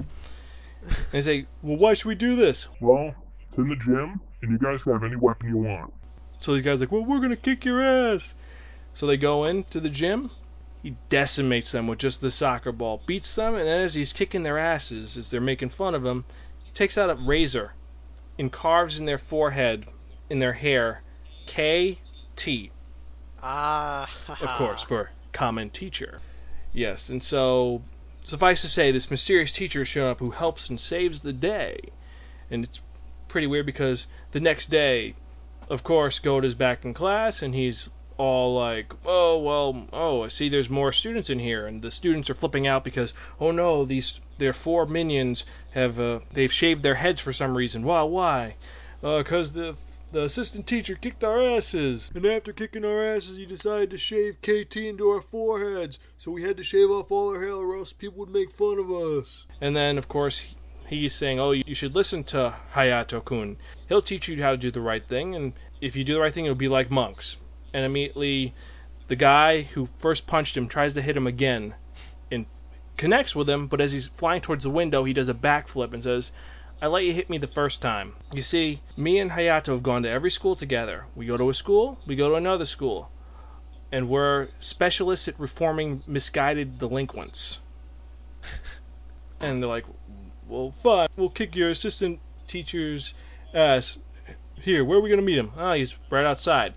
[0.82, 3.14] And they say, "Well, why should we do this?" Well,
[3.48, 5.92] it's in the gym, and you guys can have any weapon you want.
[6.40, 8.34] So these guys are like, "Well, we're gonna kick your ass."
[8.92, 10.30] So they go into the gym.
[10.82, 14.58] He decimates them with just the soccer ball, beats them, and as he's kicking their
[14.58, 16.26] asses, as they're making fun of him,
[16.62, 17.72] he takes out a razor
[18.38, 19.86] and carves in their forehead,
[20.28, 21.02] in their hair,
[21.46, 21.98] K
[22.36, 22.70] T.
[23.42, 24.10] Ah.
[24.28, 26.20] of course, for Kamen teacher.
[26.72, 27.82] Yes, and so
[28.24, 31.78] suffice to say, this mysterious teacher is showing up who helps and saves the day.
[32.50, 32.80] And it's
[33.34, 35.16] pretty weird because the next day,
[35.68, 40.48] of course, Goda's back in class and he's all like, oh, well, oh, I see
[40.48, 41.66] there's more students in here.
[41.66, 46.20] And the students are flipping out because, oh no, these, their four minions have, uh,
[46.32, 47.82] they've shaved their heads for some reason.
[47.82, 48.54] Why, why?
[49.00, 49.74] Because the
[50.12, 52.12] the assistant teacher kicked our asses.
[52.14, 55.98] And after kicking our asses, he decided to shave KT into our foreheads.
[56.18, 58.78] So we had to shave off all our hair or else people would make fun
[58.78, 59.48] of us.
[59.60, 60.54] And then, of course,
[60.98, 63.56] he's saying, Oh, you should listen to Hayato kun.
[63.88, 65.34] He'll teach you how to do the right thing.
[65.34, 67.36] And if you do the right thing, it'll be like monks.
[67.72, 68.54] And immediately,
[69.08, 71.74] the guy who first punched him tries to hit him again
[72.30, 72.46] and
[72.96, 73.66] connects with him.
[73.66, 76.32] But as he's flying towards the window, he does a backflip and says,
[76.80, 78.14] I let you hit me the first time.
[78.32, 81.06] You see, me and Hayato have gone to every school together.
[81.14, 83.10] We go to a school, we go to another school.
[83.92, 87.60] And we're specialists at reforming misguided delinquents.
[89.40, 89.86] and they're like,
[90.48, 91.08] well, fine.
[91.16, 93.14] We'll kick your assistant teacher's
[93.52, 93.98] ass.
[94.56, 95.52] Here, where are we going to meet him?
[95.56, 96.74] Ah, he's right outside.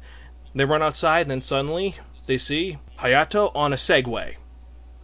[0.53, 1.95] They run outside, and then suddenly
[2.25, 4.35] they see Hayato on a Segway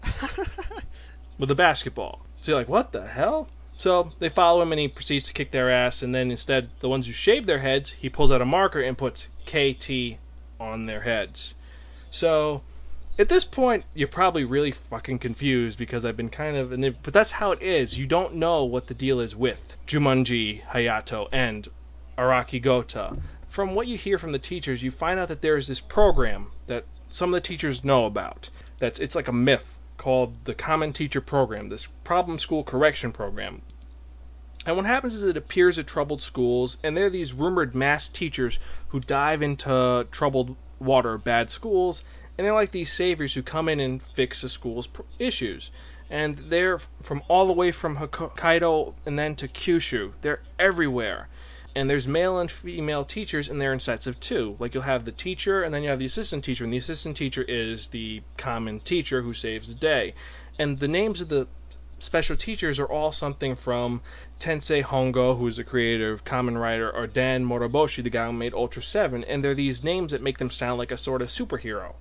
[1.37, 2.25] with a basketball.
[2.41, 3.49] So you're like, what the hell?
[3.77, 6.01] So they follow him and he proceeds to kick their ass.
[6.01, 8.97] And then instead, the ones who shave their heads, he pulls out a marker and
[8.97, 10.17] puts KT
[10.59, 11.55] on their heads.
[12.09, 12.61] So
[13.17, 16.69] at this point, you're probably really fucking confused because I've been kind of.
[17.03, 17.99] But that's how it is.
[17.99, 21.67] You don't know what the deal is with Jumanji, Hayato, and
[22.17, 23.19] Araki Gota.
[23.47, 26.47] From what you hear from the teachers, you find out that there is this program
[26.65, 28.49] that some of the teachers know about.
[28.79, 33.61] That's it's like a myth called the Kamen Teacher Program, this problem school correction program.
[34.65, 38.07] And what happens is it appears at troubled schools, and there are these rumored mass
[38.07, 42.03] teachers who dive into troubled water, bad schools,
[42.37, 45.71] and they're like these saviors who come in and fix the school's issues.
[46.09, 50.13] And they're from all the way from Hokkaido and then to Kyushu.
[50.21, 51.29] They're everywhere.
[51.75, 54.55] And there's male and female teachers, and they're in sets of two.
[54.59, 57.17] Like you'll have the teacher, and then you have the assistant teacher, and the assistant
[57.17, 60.13] teacher is the Kamen teacher who saves the day.
[60.59, 61.47] And the names of the
[61.97, 64.01] special teachers are all something from
[64.39, 68.53] Tensei Hongo, who's the creator of Kamen Rider, or Dan Moroboshi, the guy who made
[68.53, 71.93] Ultra 7, and they're these names that make them sound like a sort of superhero.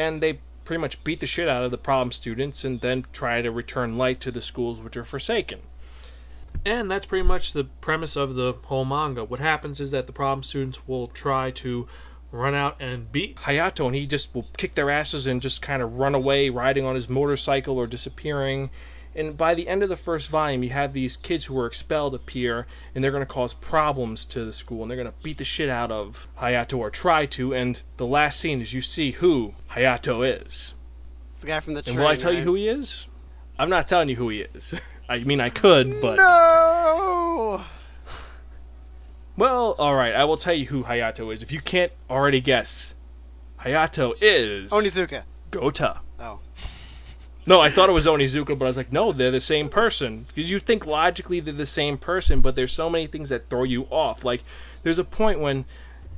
[0.00, 3.42] And they pretty much beat the shit out of the problem students and then try
[3.42, 5.60] to return light to the schools which are forsaken.
[6.64, 9.24] And that's pretty much the premise of the whole manga.
[9.24, 11.86] What happens is that the problem students will try to
[12.32, 15.82] run out and beat Hayato, and he just will kick their asses and just kind
[15.82, 18.70] of run away, riding on his motorcycle or disappearing.
[19.14, 22.14] And by the end of the first volume, you have these kids who were expelled
[22.14, 25.38] appear, and they're going to cause problems to the school, and they're going to beat
[25.38, 27.52] the shit out of Hayato or try to.
[27.52, 30.74] And the last scene is you see who Hayato is.
[31.28, 31.96] It's the guy from the train.
[31.96, 33.06] And will I tell you who he is?
[33.58, 34.80] I'm not telling you who he is.
[35.08, 37.62] I mean, I could, but No.
[39.36, 40.14] well, all right.
[40.14, 41.42] I will tell you who Hayato is.
[41.42, 42.94] If you can't already guess,
[43.60, 45.24] Hayato is Onizuka.
[45.50, 45.98] Gota.
[47.46, 50.26] No, I thought it was Onizuka, but I was like, no, they're the same person.
[50.28, 53.64] Because you think logically they're the same person, but there's so many things that throw
[53.64, 54.24] you off.
[54.24, 54.44] Like,
[54.82, 55.64] there's a point when,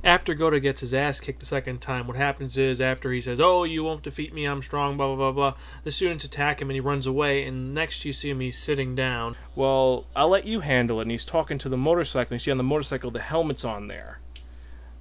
[0.03, 3.39] after Gota gets his ass kicked the second time, what happens is after he says,
[3.39, 6.69] "Oh, you won't defeat me, I'm strong," blah blah blah blah, the students attack him
[6.69, 7.45] and he runs away.
[7.45, 9.37] And next you see him, he's sitting down.
[9.55, 11.03] Well, I'll let you handle it.
[11.03, 12.33] And he's talking to the motorcycle.
[12.33, 14.19] And you see on the motorcycle the helmet's on there,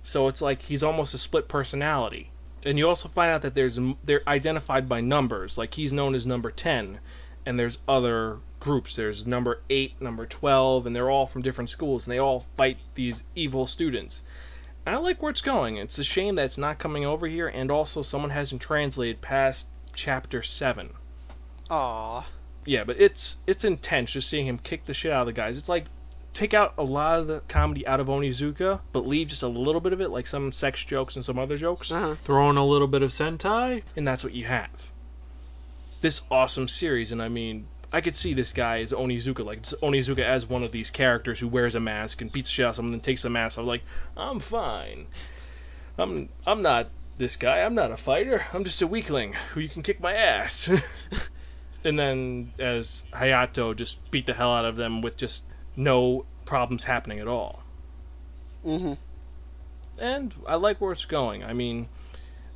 [0.04, 2.30] so it's like he's almost a split personality
[2.64, 5.58] and you also find out that there's they're identified by numbers.
[5.58, 6.98] Like he's known as number ten,
[7.44, 8.96] and there's other groups.
[8.96, 12.78] There's number eight, number twelve, and they're all from different schools, and they all fight
[12.94, 14.22] these evil students.
[14.84, 15.76] And I like where it's going.
[15.76, 19.70] It's a shame that it's not coming over here, and also someone hasn't translated past
[19.94, 20.90] chapter seven.
[21.70, 22.26] Aw.
[22.64, 25.58] Yeah, but it's it's intense just seeing him kick the shit out of the guys.
[25.58, 25.86] It's like
[26.32, 29.80] take out a lot of the comedy out of Onizuka, but leave just a little
[29.80, 31.92] bit of it, like some sex jokes and some other jokes.
[31.92, 32.14] Uh-huh.
[32.24, 34.90] Throw in a little bit of Sentai, and that's what you have.
[36.00, 39.74] This awesome series, and I mean, I could see this guy as Onizuka, like it's
[39.82, 42.70] Onizuka as one of these characters who wears a mask and beats the shit out
[42.70, 43.58] of someone and takes the mask.
[43.58, 43.82] I'm like,
[44.16, 45.06] I'm fine.
[45.98, 47.60] I'm I'm not this guy.
[47.60, 48.46] I'm not a fighter.
[48.54, 50.70] I'm just a weakling who you can kick my ass.
[51.84, 55.44] and then as Hayato just beat the hell out of them with just
[55.76, 57.62] no problems happening at all.
[58.64, 58.96] Mhm.
[59.98, 61.44] And I like where it's going.
[61.44, 61.88] I mean,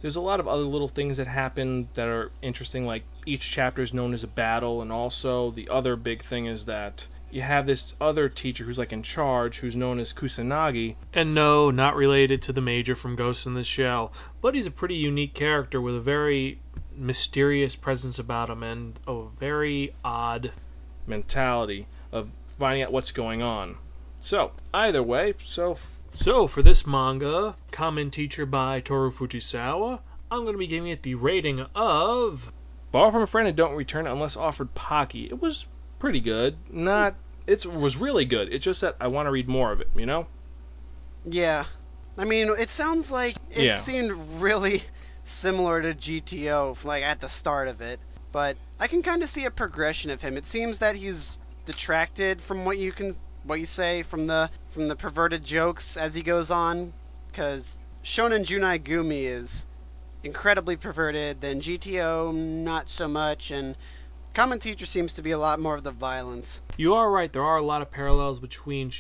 [0.01, 2.87] there's a lot of other little things that happen that are interesting.
[2.87, 6.65] Like each chapter is known as a battle, and also the other big thing is
[6.67, 10.95] that you have this other teacher who's like in charge, who's known as Kusanagi.
[11.13, 14.71] And no, not related to the major from Ghost in the Shell, but he's a
[14.71, 16.61] pretty unique character with a very
[16.95, 20.53] mysterious presence about him and a very odd
[21.07, 23.77] mentality of finding out what's going on.
[24.21, 25.79] So, either way, so
[26.11, 30.01] so for this manga, Kamen Teacher by Toru Fujisawa,
[30.31, 32.53] I'm going to be giving it the rating of
[32.91, 35.27] Borrow from a friend and don't return it unless offered Pocky.
[35.27, 35.67] It was
[35.99, 36.57] pretty good.
[36.71, 37.15] Not
[37.47, 38.53] it was really good.
[38.53, 40.27] It's just that I want to read more of it, you know?
[41.25, 41.65] Yeah.
[42.19, 43.77] I mean, it sounds like it Yeah.
[43.77, 44.83] seemed really
[45.25, 48.01] similar to GTO, like at the start of it.
[48.33, 50.37] But I can kind of see a progression of him.
[50.37, 53.15] It seems that he's detracted from what you can,
[53.45, 56.95] what you say from the from the perverted jokes as he goes on,
[57.29, 59.67] because Shonen Junai Gumi is
[60.23, 61.43] incredibly perverted.
[61.43, 63.77] Then GTO not so much, and
[64.33, 66.63] Kamen Teacher seems to be a lot more of the violence.
[66.77, 67.33] You are right.
[67.33, 68.93] There are a lot of parallels between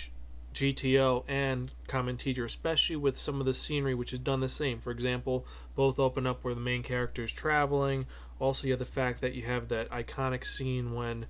[0.54, 4.78] GTO and Kamen Teacher, especially with some of the scenery, which is done the same.
[4.78, 8.06] For example, both open up where the main character is traveling.
[8.38, 11.26] Also, you have the fact that you have that iconic scene when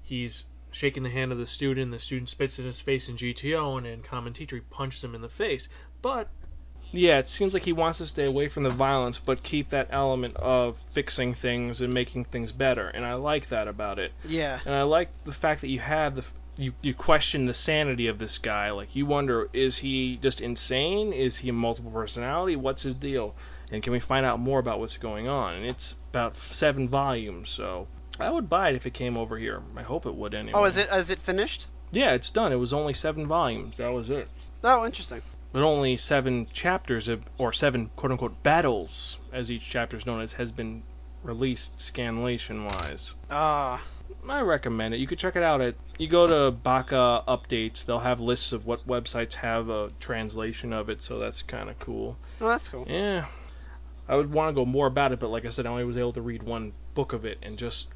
[0.00, 3.78] he's shaking the hand of the student, the student spits in his face in GTO,
[3.78, 5.68] and in Kamen Teacher, he punches him in the face.
[6.02, 6.28] But
[6.92, 9.88] yeah, it seems like he wants to stay away from the violence, but keep that
[9.90, 12.84] element of fixing things and making things better.
[12.84, 14.12] And I like that about it.
[14.24, 14.58] Yeah.
[14.64, 16.24] And I like the fact that you have the
[16.56, 18.70] you you question the sanity of this guy.
[18.70, 21.12] Like you wonder, is he just insane?
[21.12, 22.56] Is he a multiple personality?
[22.56, 23.34] What's his deal?
[23.72, 25.54] And can we find out more about what's going on?
[25.54, 27.86] And it's about seven volumes, so
[28.20, 29.62] I would buy it if it came over here.
[29.76, 30.58] I hope it would anyway.
[30.58, 31.66] Oh, is it is it finished?
[31.92, 32.52] Yeah, it's done.
[32.52, 33.76] It was only seven volumes.
[33.76, 34.28] That was it.
[34.62, 35.22] Oh, interesting.
[35.52, 40.20] But only seven chapters of, or seven quote unquote battles, as each chapter is known
[40.20, 40.84] as, has been
[41.24, 43.14] released scanlation wise.
[43.30, 43.82] Ah,
[44.28, 44.98] I recommend it.
[44.98, 47.84] You could check it out at you go to Baka updates.
[47.84, 51.78] They'll have lists of what websites have a translation of it, so that's kind of
[51.78, 52.16] cool.
[52.38, 52.86] well, that's cool.
[52.88, 53.26] Yeah,
[54.08, 55.96] I would want to go more about it, but like I said, I only was
[55.96, 57.90] able to read one book of it, and just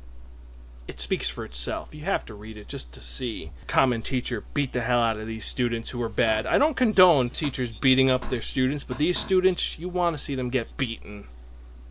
[0.86, 1.94] it speaks for itself.
[1.94, 5.26] You have to read it just to see Kamen teacher beat the hell out of
[5.26, 6.46] these students who are bad.
[6.46, 10.34] I don't condone teachers beating up their students, but these students, you want to see
[10.34, 11.26] them get beaten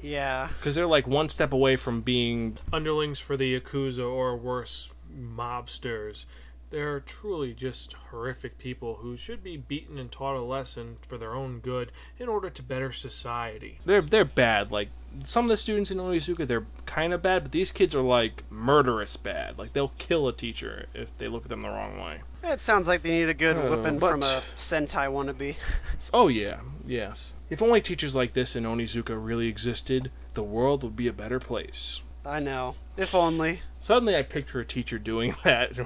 [0.02, 0.50] Yeah.
[0.58, 4.90] because they're like one step away from being underlings for the yakuza or worse,
[5.38, 6.26] mobsters.
[6.74, 11.36] They're truly just horrific people who should be beaten and taught a lesson for their
[11.36, 13.78] own good in order to better society.
[13.86, 14.72] They're they're bad.
[14.72, 14.90] Like
[15.24, 18.44] some of the students in Onizuka, they're kind of bad, but these kids are like
[18.50, 19.60] murderous bad.
[19.60, 22.22] Like they'll kill a teacher if they look at them the wrong way.
[22.44, 25.56] It sounds like they need a good Uh, whipping but- from a Sentai wannabe.
[26.12, 27.36] Oh yeah, yes.
[27.52, 31.40] If only teachers like this in Onizuka really existed, the world would be a better
[31.40, 32.02] place.
[32.26, 32.74] I know.
[32.98, 33.62] If only.
[33.84, 35.78] Suddenly, I picture a teacher doing that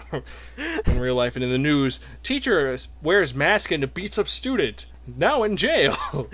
[0.86, 2.00] in real life and in the news.
[2.24, 4.86] Teacher wears mask and beats up student.
[5.08, 5.98] Now in jail.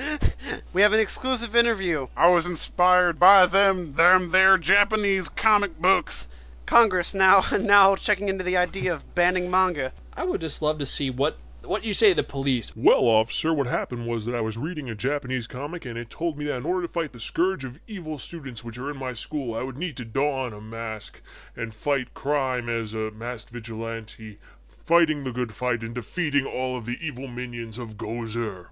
[0.73, 2.07] We have an exclusive interview.
[2.17, 6.27] I was inspired by them, them, their Japanese comic books.
[6.65, 9.93] Congress now now checking into the idea of banning manga.
[10.15, 12.13] I would just love to see what what you say.
[12.13, 12.75] The police.
[12.75, 16.37] Well, officer, what happened was that I was reading a Japanese comic and it told
[16.37, 19.13] me that in order to fight the scourge of evil students which are in my
[19.13, 21.21] school, I would need to don a mask
[21.55, 26.85] and fight crime as a masked vigilante, fighting the good fight and defeating all of
[26.85, 28.67] the evil minions of Gozer.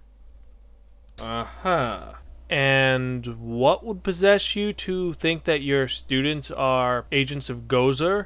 [1.20, 2.14] Uh huh.
[2.50, 8.26] And what would possess you to think that your students are agents of Gozer?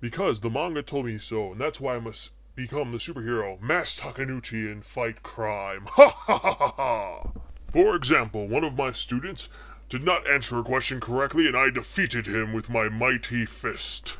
[0.00, 4.00] Because the manga told me so, and that's why I must become the superhero Mass
[4.00, 5.86] Takanuchi and fight crime.
[5.92, 7.30] Ha ha ha ha ha!
[7.70, 9.48] For example, one of my students
[9.88, 14.16] did not answer a question correctly, and I defeated him with my mighty fist.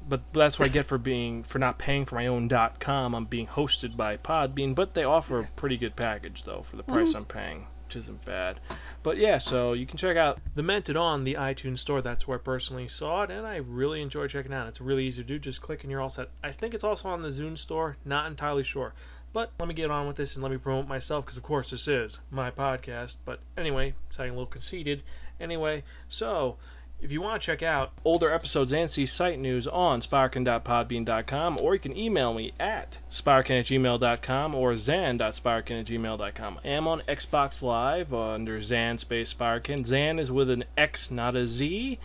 [0.08, 2.50] but that's what I get for being for not paying for my own
[2.80, 3.14] .com.
[3.14, 6.84] I'm being hosted by Podbean, but they offer a pretty good package though for the
[6.84, 6.94] mm-hmm.
[6.94, 8.60] price I'm paying, which isn't bad.
[9.04, 12.02] But yeah, so you can check out the Mented on the iTunes store.
[12.02, 14.70] That's where I personally saw it, and I really enjoy checking it out.
[14.70, 15.38] It's really easy to do.
[15.38, 16.30] Just click and you're all set.
[16.42, 17.98] I think it's also on the Zune store.
[18.06, 18.94] Not entirely sure.
[19.34, 21.72] But let me get on with this and let me promote myself because, of course,
[21.72, 23.18] this is my podcast.
[23.26, 25.04] But anyway, sounding a little conceited.
[25.40, 26.58] Anyway, so
[27.04, 31.74] if you want to check out older episodes and see site news on sparkin.podbean.com, or
[31.74, 36.60] you can email me at sparkin at gmail.com or zan.sparkin at gmail.com.
[36.64, 39.84] I am on Xbox Live under Zan space Sparkin.
[39.84, 42.00] Zan is with an X, not a Z.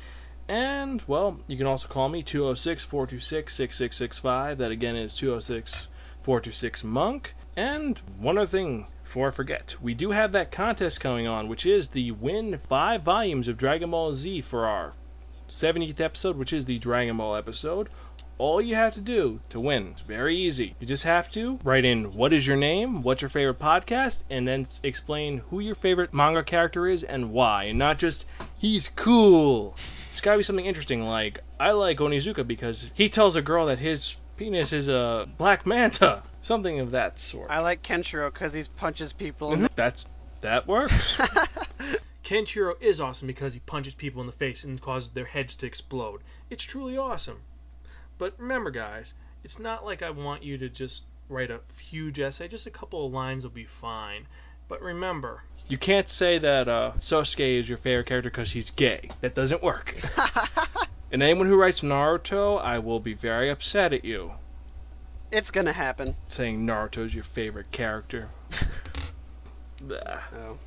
[0.49, 4.59] And, well, you can also call me 206 426 6665.
[4.59, 5.87] That again is 206
[6.23, 7.35] 426 Monk.
[7.57, 11.65] And one other thing before I forget, we do have that contest going on, which
[11.65, 14.93] is the win five volumes of Dragon Ball Z for our
[15.49, 17.89] 70th episode, which is the Dragon Ball episode.
[18.37, 20.75] All you have to do to win is very easy.
[20.79, 24.47] You just have to write in what is your name, what's your favorite podcast, and
[24.47, 27.65] then explain who your favorite manga character is and why.
[27.65, 28.27] And not just,
[28.59, 29.73] he's cool.
[30.11, 33.79] It's gotta be something interesting like, I like Onizuka because he tells a girl that
[33.79, 36.23] his penis is a black manta.
[36.41, 37.51] Something of that sort.
[37.51, 39.55] I like Kenshiro because he punches people.
[39.75, 40.07] That's
[40.41, 41.17] that works.
[42.25, 45.67] Kenshiro is awesome because he punches people in the face and causes their heads to
[45.67, 46.21] explode.
[46.49, 47.41] It's truly awesome.
[48.17, 52.49] But remember, guys, it's not like I want you to just write a huge essay.
[52.49, 54.27] Just a couple of lines will be fine.
[54.69, 59.09] But remember, you can't say that uh, Sosuke is your favorite character because he's gay.
[59.21, 59.95] That doesn't work.
[61.11, 64.33] and anyone who writes Naruto, I will be very upset at you
[65.33, 66.15] It's gonna happen.
[66.29, 68.29] saying Naruto's your favorite character.
[69.91, 70.59] Oh.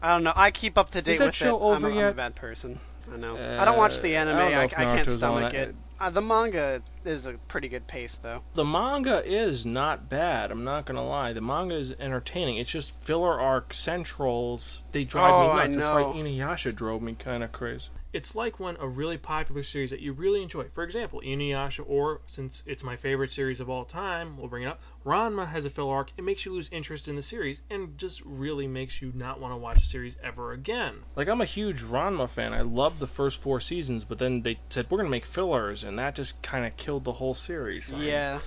[0.00, 0.32] I don't know.
[0.36, 1.60] I keep up to date Is that with show it.
[1.62, 2.78] over I'm, a, I'm a bad person.
[3.12, 3.36] I know.
[3.36, 4.38] I don't watch the Uh, I anime.
[4.38, 5.74] I, I, can't stomach it.
[5.98, 8.42] Uh, the manga is a pretty good pace, though.
[8.54, 10.50] The manga is not bad.
[10.50, 11.32] I'm not gonna lie.
[11.32, 12.58] The manga is entertaining.
[12.58, 14.82] It's just filler arc centrals.
[14.92, 15.78] They drive Oh, me I nuts.
[15.78, 17.88] That's why Inuyasha drove me kind of crazy.
[18.16, 22.22] It's like when a really popular series that you really enjoy, for example, Inuyasha, or
[22.26, 24.80] since it's my favorite series of all time, we'll bring it up.
[25.04, 26.12] Ranma has a filler arc.
[26.16, 29.52] It makes you lose interest in the series and just really makes you not want
[29.52, 31.00] to watch the series ever again.
[31.14, 32.54] Like I'm a huge Ranma fan.
[32.54, 35.98] I loved the first four seasons, but then they said we're gonna make fillers, and
[35.98, 37.92] that just kind of killed the whole series.
[37.92, 38.40] I Yeah.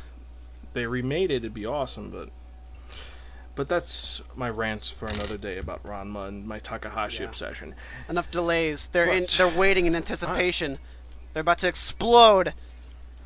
[0.74, 2.30] they remade it, it'd be awesome, but
[3.60, 7.28] but that's my rants for another day about Ranma and my Takahashi Yeah.
[7.28, 7.76] obsession.
[8.08, 8.86] Enough delays.
[8.88, 10.80] They're in, they're waiting in anticipation.
[11.34, 12.54] They're about to explode.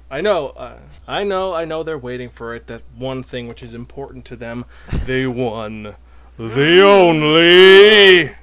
[0.09, 2.65] I know, uh, I know, I know they're waiting for it.
[2.65, 4.65] That one thing which is important to them.
[5.05, 5.97] They won.
[6.39, 8.33] The only.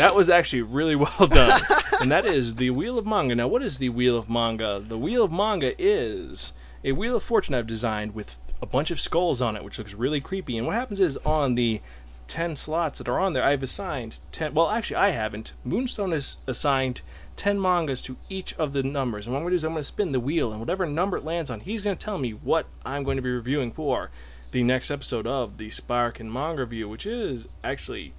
[0.00, 1.60] That was actually really well done.
[2.00, 3.34] and that is the Wheel of Manga.
[3.34, 4.82] Now, what is the Wheel of Manga?
[4.82, 8.98] The Wheel of Manga is a Wheel of Fortune I've designed with a bunch of
[8.98, 10.56] skulls on it, which looks really creepy.
[10.56, 11.82] And what happens is on the
[12.28, 14.54] 10 slots that are on there, I've assigned 10.
[14.54, 15.52] Well, actually, I haven't.
[15.64, 17.02] Moonstone has assigned
[17.36, 19.26] 10 mangas to each of the numbers.
[19.26, 20.86] And what I'm going to do is I'm going to spin the wheel, and whatever
[20.86, 23.70] number it lands on, he's going to tell me what I'm going to be reviewing
[23.70, 24.10] for
[24.50, 28.14] the next episode of the Sparkin Manga Review, which is actually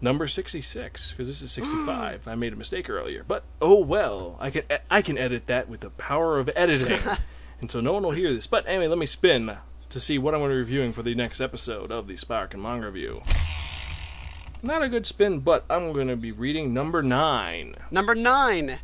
[0.00, 4.50] number 66 because this is 65 i made a mistake earlier but oh well i
[4.50, 6.98] can i can edit that with the power of editing
[7.60, 9.56] and so no one will hear this but anyway let me spin
[9.88, 12.60] to see what i'm going to be reviewing for the next episode of the sparkin
[12.60, 13.20] manga review
[14.62, 18.78] not a good spin but i'm going to be reading number 9 Number nine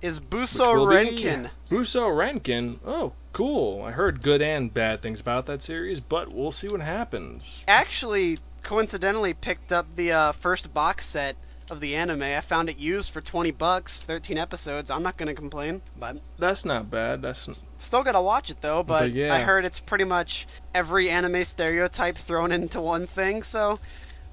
[0.00, 1.50] is Buso will be Renkin.
[1.70, 2.78] Buso Renkin.
[2.84, 3.82] Oh, cool.
[3.84, 7.64] I heard good and bad things about that series, but we'll see what happens.
[7.68, 11.36] Actually, coincidentally, picked up the uh, first box set
[11.70, 12.22] of the anime.
[12.22, 14.90] I found it used for 20 bucks, 13 episodes.
[14.90, 17.22] I'm not gonna complain, but That's not bad.
[17.22, 18.82] That's still gotta watch it though.
[18.82, 19.32] But, But yeah.
[19.34, 23.42] I heard it's pretty much every anime stereotype thrown into one thing.
[23.42, 23.78] So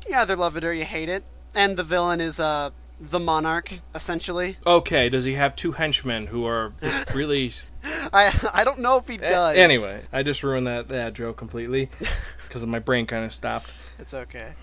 [0.09, 1.23] you either love it or you hate it.
[1.55, 2.71] And the villain is uh
[3.01, 4.57] the monarch, essentially.
[4.67, 5.07] okay.
[5.07, 7.51] Does he have two henchmen who are just really
[8.11, 9.55] I I don't know if he A- does.
[9.55, 11.89] Anyway, I just ruined that that joke completely
[12.43, 13.71] because my brain kind of stopped.
[13.99, 14.53] It's okay.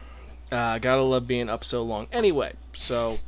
[0.51, 2.07] Uh, gotta love being up so long.
[2.13, 3.19] Anyway, so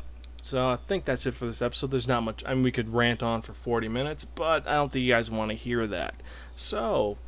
[0.43, 1.91] so I think that's it for this episode.
[1.91, 2.43] There's not much.
[2.47, 5.31] I mean, we could rant on for 40 minutes, but I don't think you guys
[5.31, 6.15] want to hear that.
[6.57, 7.19] So,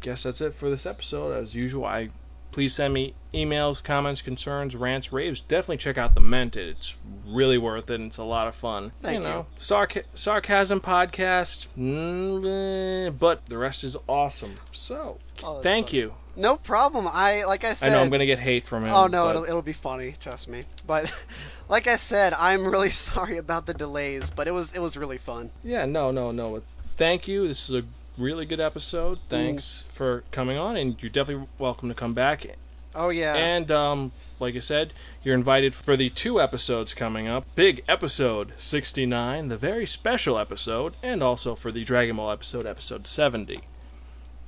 [0.00, 1.32] guess that's it for this episode.
[1.32, 2.10] As usual, I
[2.52, 5.40] please send me emails, comments, concerns, rants, raves.
[5.40, 6.56] Definitely check out the Mented.
[6.68, 6.96] It's
[7.26, 7.94] really worth it.
[8.00, 8.92] and It's a lot of fun.
[9.02, 9.58] Thank you know, you.
[9.58, 14.54] sarca- sarcasm podcast, mm, eh, but the rest is awesome.
[14.72, 15.94] So, Oh, thank fun.
[15.96, 16.14] you.
[16.36, 17.08] No problem.
[17.10, 17.90] I like I said.
[17.92, 18.92] I know I'm gonna get hate from him.
[18.92, 20.14] Oh no, but- it'll, it'll be funny.
[20.20, 20.64] Trust me.
[20.86, 21.12] But
[21.68, 25.18] like I said, I'm really sorry about the delays, but it was it was really
[25.18, 25.50] fun.
[25.64, 26.62] Yeah, no, no, no.
[26.96, 27.48] Thank you.
[27.48, 27.86] This is a
[28.20, 29.18] really good episode.
[29.18, 29.28] Mm.
[29.28, 32.46] Thanks for coming on, and you're definitely welcome to come back.
[32.94, 33.34] Oh yeah.
[33.34, 34.92] And um, like I said,
[35.22, 37.44] you're invited for the two episodes coming up.
[37.54, 43.06] Big episode 69, the very special episode, and also for the Dragon Ball episode, episode
[43.06, 43.60] 70.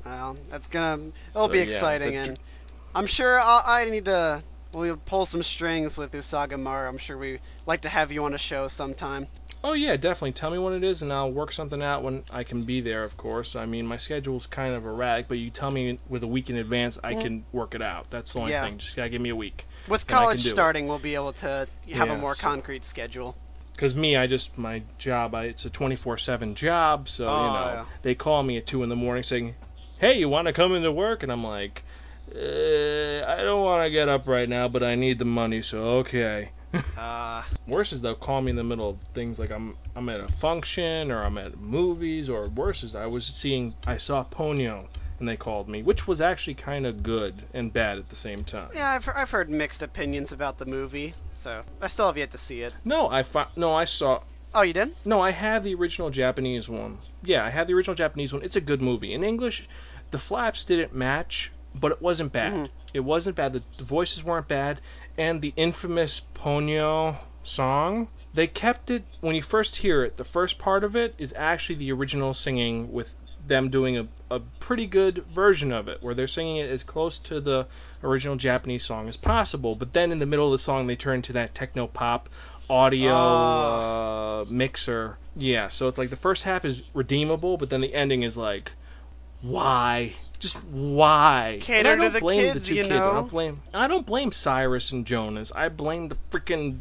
[0.04, 2.38] Well, that's gonna it'll So, be yeah, exciting, the- and
[2.94, 4.42] I'm sure I'll, I need to.
[4.72, 6.88] We'll pull some strings with Usaga Maru.
[6.88, 9.26] I'm sure we like to have you on a show sometime.
[9.64, 10.32] Oh yeah, definitely.
[10.32, 13.04] Tell me what it is, and I'll work something out when I can be there.
[13.04, 13.54] Of course.
[13.54, 16.56] I mean, my schedule's kind of erratic, but you tell me with a week in
[16.56, 18.10] advance, I can work it out.
[18.10, 18.64] That's the only Yeah.
[18.64, 18.78] thing.
[18.78, 19.66] Just gotta give me a week.
[19.88, 20.52] With Then I can college do it.
[20.52, 23.36] starting, we'll be able to have Yeah, a more so- concrete schedule.
[23.72, 25.34] Because me, I just my job.
[25.34, 27.84] I, it's a twenty four seven job, so Oh, you know yeah.
[28.02, 29.54] they call me at two in the morning saying,
[29.98, 31.82] "Hey, you want to come into work?" And I'm like,
[32.34, 35.84] uh, "I don't want to get up right now, but I need the money, so
[36.00, 36.50] okay."
[36.96, 40.20] Uh, Worse is they'll call me in the middle of things like I'm I'm at
[40.20, 44.86] a function or I'm at movies, or worse is I was seeing I saw Ponyo
[45.18, 48.42] and they called me, which was actually kind of good and bad at the same
[48.42, 48.68] time.
[48.74, 52.38] yeah, I've, I've heard mixed opinions about the movie, so I still have yet to
[52.38, 52.72] see it.
[52.84, 54.22] No, I fi- no I saw
[54.54, 54.94] Oh, you did?
[55.06, 56.98] No, I have the original Japanese one.
[57.22, 58.42] Yeah, I have the original Japanese one.
[58.42, 59.14] It's a good movie.
[59.14, 59.66] In English,
[60.10, 62.68] the flaps didn't match, but it wasn't bad.
[62.92, 63.54] It wasn't bad.
[63.54, 64.82] The, the voices weren't bad,
[65.16, 68.08] and the infamous Ponyo song.
[68.34, 70.16] They kept it when you first hear it.
[70.16, 73.14] The first part of it is actually the original singing with
[73.46, 77.18] them doing a, a pretty good version of it, where they're singing it as close
[77.18, 77.66] to the
[78.02, 79.74] original Japanese song as possible.
[79.74, 82.28] But then in the middle of the song, they turn to that techno pop
[82.70, 85.18] audio uh, mixer.
[85.34, 88.72] Yeah, so it's like the first half is redeemable, but then the ending is like,
[89.40, 90.12] why?
[90.43, 91.59] Just why?
[91.61, 92.95] Cater And I don't the blame kids, the two you kids.
[92.95, 93.12] I know?
[93.12, 93.55] don't blame.
[93.72, 95.53] I don't blame Cyrus and Jonas.
[95.53, 96.80] I blame the freaking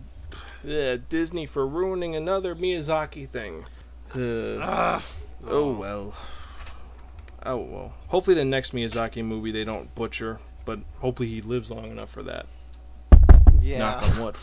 [0.67, 3.65] uh, Disney for ruining another Miyazaki thing.
[4.15, 4.99] Uh,
[5.45, 6.15] oh well.
[7.45, 7.93] Oh well.
[8.07, 12.23] Hopefully the next Miyazaki movie they don't butcher, but hopefully he lives long enough for
[12.23, 12.47] that.
[13.61, 13.79] Yeah.
[13.79, 14.37] Knock on wood.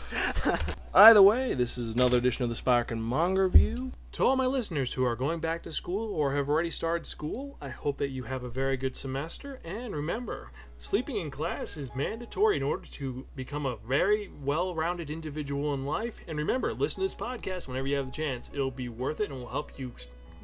[0.93, 3.91] Either way, this is another edition of the Sparkin Manga Review.
[4.13, 7.57] To all my listeners who are going back to school or have already started school,
[7.61, 9.59] I hope that you have a very good semester.
[9.63, 15.09] And remember, sleeping in class is mandatory in order to become a very well rounded
[15.09, 16.21] individual in life.
[16.27, 18.49] And remember, listen to this podcast whenever you have the chance.
[18.53, 19.91] It'll be worth it and will help you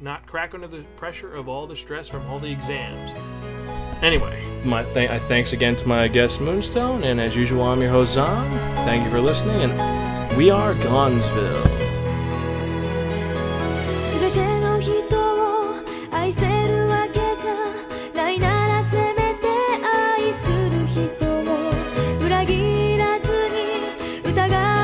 [0.00, 3.14] not crack under the pressure of all the stress from all the exams.
[4.01, 7.91] Anyway, my th- I thanks again to my guest Moonstone, and as usual, I'm your
[7.91, 8.47] host Zon.
[8.85, 9.73] Thank you for listening, and
[10.37, 11.67] we are Gonsville.
[14.19, 15.75] 全ての人を
[16.11, 17.55] 愛せるわけじゃ
[18.15, 19.47] ないならせめて
[19.83, 24.74] 愛する人を裏切らずに疑わ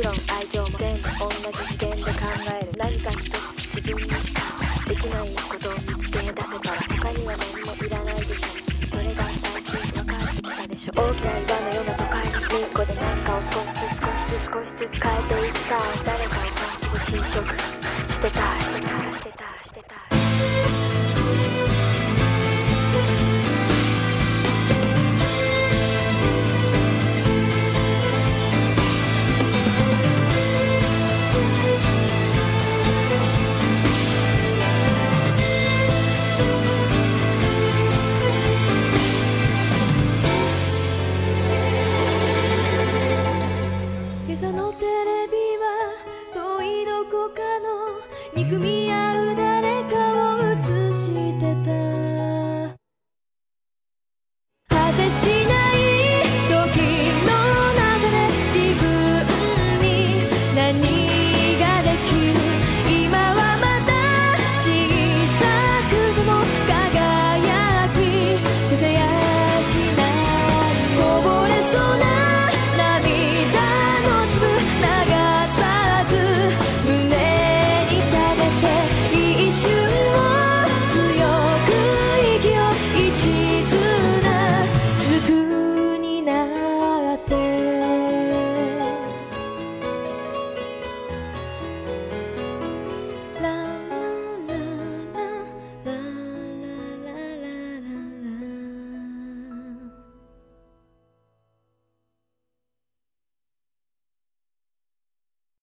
[0.00, 2.10] ちろん愛情も全部同じ視点で考
[2.58, 2.72] える。
[2.78, 4.40] 何か一つ自分にしか
[4.88, 8.48] できないことを見つけ出せたら他には何もいらないでしょ
[8.88, 15.76] それが最近分かってきたでしょ大きな岩のような都会の金庫で何かを少しずつ少しずつ少しずつ変えていくさ
[16.06, 17.69] 誰かを感じる侵食。